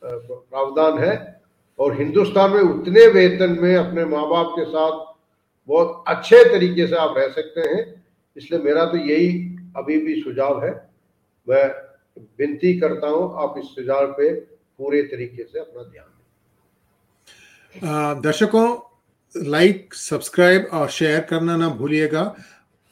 प्रावधान 0.03 0.97
है। 0.97 1.41
और 1.79 1.97
हिंदुस्तान 1.97 2.51
में 2.51 2.59
उतने 2.59 3.07
वेतन 3.07 3.57
में 3.61 3.75
अपने 3.75 4.05
माँ 4.05 4.27
बाप 4.29 4.49
के 4.49 4.65
साथ 4.65 5.12
बहुत 5.69 6.03
अच्छे 6.07 6.43
तरीके 6.45 6.87
से 6.87 6.95
आप 6.95 7.13
रह 7.17 7.27
सकते 7.31 7.61
हैं। 7.69 7.83
इसलिए 8.35 8.61
मेरा 8.61 8.85
तो 8.85 8.97
यही 8.99 9.27
अभी 9.77 9.97
भी 9.97 10.21
सुझाव 10.21 10.63
है। 10.65 10.71
मैं 11.47 11.67
विनती 12.39 12.79
करता 12.79 13.07
हूँ, 13.07 13.33
आप 13.43 13.55
इस 13.57 13.65
सुझाव 13.65 14.07
पे 14.17 14.33
पूरे 14.33 15.01
तरीके 15.03 15.43
से 15.43 15.59
अपना 15.59 15.83
ध्यान 15.83 16.05
दें। 17.75 18.21
दर्शकों 18.21 18.67
लाइक 19.35 19.93
सब्सक्राइब 19.93 20.67
और 20.73 20.89
शेयर 20.89 21.21
करना 21.21 21.55
ना 21.57 21.69
भूलिएगा। 21.69 22.35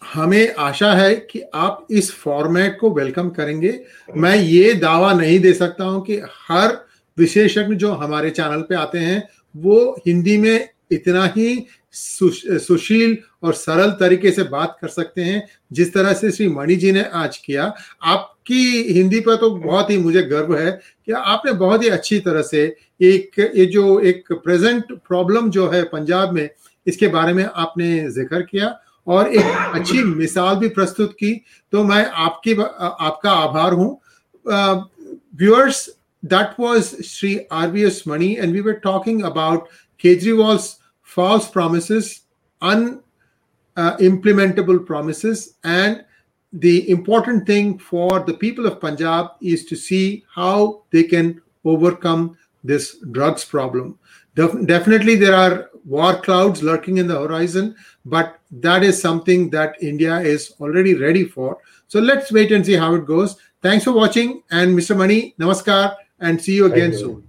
हमें 0.01 0.55
आशा 0.55 0.91
है 0.93 1.15
कि 1.15 1.41
आप 1.53 1.88
इस 1.91 2.12
फॉर्मेट 2.15 2.77
को 2.79 2.89
वेलकम 2.91 3.29
करेंगे। 3.29 3.79
मैं 4.17 4.36
ये 4.36 4.73
दावा 4.73 5.13
नहीं 5.13 5.39
दे 5.39 5.53
सकता 5.53 5.84
हूँ 5.84 6.01
कि 6.05 6.17
हर 6.47 6.73
विशेषज्ञ 7.17 7.75
जो 7.75 7.91
हमारे 7.91 8.29
चैनल 8.29 8.62
पे 8.62 8.75
आते 8.75 8.99
हैं, 8.99 9.27
वो 9.55 9.95
हिंदी 10.05 10.38
में 10.38 10.69
इतना 10.91 11.25
ही 11.27 11.65
सुशील 11.93 13.17
और 13.43 13.54
सरल 13.54 13.91
तरीके 13.99 14.32
से 14.32 14.43
बात 14.45 14.77
कर 14.82 14.88
सकते 14.89 15.21
हैं, 15.21 15.43
जिस 15.71 15.93
तरह 15.93 16.13
से 16.13 16.32
श्री 16.32 16.47
मणि 16.49 16.75
जी 16.75 16.91
ने 16.91 17.04
आज 17.04 17.38
किया। 17.38 17.73
आपकी 18.04 18.93
हिंदी 18.93 19.19
पर 19.19 19.36
तो 19.36 19.49
बहुत 19.51 19.89
ही 19.89 19.97
मुझे 19.97 20.21
गर्व 20.23 20.56
है 20.58 20.71
कि 20.71 21.12
आपने 21.13 21.51
बहुत 21.54 21.84
ही 21.84 21.89
अच्छी 21.89 22.19
तरह 22.19 22.41
से 22.43 22.63
एक, 23.01 23.39
ये 23.56 23.65
जो 23.65 23.99
एक 24.01 24.32
प्रेजेंट 24.34 24.91
प्रॉब्लम 25.08 25.49
जो 25.49 25.67
है 25.69 25.84
पंजाब 25.86 26.34
में, 26.34 26.49
इसके 26.88 27.08
बारे 27.10 27.34
में 27.34 27.43
आपने 27.45 28.10
ज़िक्र 28.12 28.41
किया 28.41 28.77
और 29.08 29.27
एक 29.30 29.75
अच्छी 29.75 30.04
मिसाल 30.06 30.56
भी 30.56 30.67
प्रस्तुत 30.69 31.13
की। 31.13 31.34
तो 31.73 31.84
मैं 31.84 32.06
आपकी, 32.06 32.54
आपका 32.54 33.32
आभार 33.32 33.73
हूँ। 33.73 33.99
Viewers 34.45 35.89
that 36.23 36.60
was 36.60 36.84
Shri 37.06 37.39
R 37.51 37.69
V 37.71 37.84
S 37.84 38.04
Mani 38.08 38.36
and 38.39 38.54
we 38.54 38.62
were 38.62 38.73
talking 38.84 39.23
about 39.23 39.67
Kejriwal's 40.04 40.75
false 41.12 41.50
promises, 41.50 42.21
unimplementable 42.62 44.80
uh, 44.80 44.84
promises, 44.86 45.56
and 45.65 46.06
the 46.54 46.89
important 46.89 47.45
thing 47.45 47.78
for 47.78 48.21
the 48.21 48.34
people 48.34 48.65
of 48.65 48.80
Punjab 48.80 49.32
is 49.41 49.65
to 49.65 49.76
see 49.76 50.24
how 50.34 50.84
they 50.91 51.04
can 51.04 51.41
overcome 51.65 52.38
this 52.63 52.97
drugs 53.12 53.43
problem. 53.43 54.00
Def- 54.36 54.65
definitely, 54.65 55.15
there 55.15 55.36
are 55.36 55.69
war 55.84 56.15
clouds 56.15 56.63
lurking 56.63 56.97
in 56.97 57.08
the 57.08 57.19
horizon, 57.19 57.76
but 58.06 58.39
that 58.52 58.84
is 58.84 59.02
something 59.02 59.50
that 59.50 59.76
India 59.82 60.17
is 60.19 60.54
already 60.62 60.95
ready 60.95 61.26
for. 61.26 61.58
So 61.89 62.00
let's 62.00 62.32
wait 62.32 62.54
and 62.54 62.65
see 62.65 62.76
how 62.76 62.95
it 62.95 63.06
goes. 63.06 63.36
Thanks 63.62 63.84
for 63.84 63.91
watching, 63.91 64.43
and 64.50 64.78
Mr. 64.78 64.95
Mani, 64.95 65.36
namaskar, 65.38 65.97
and 66.21 66.41
see 66.41 66.56
you 66.56 66.67
again 66.67 66.91
Thank 66.91 66.93
you. 66.93 67.00
soon. 67.00 67.28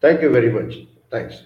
Thank 0.00 0.22
you 0.22 0.30
very 0.30 0.50
much. 0.50 0.88
Thanks. 1.08 1.42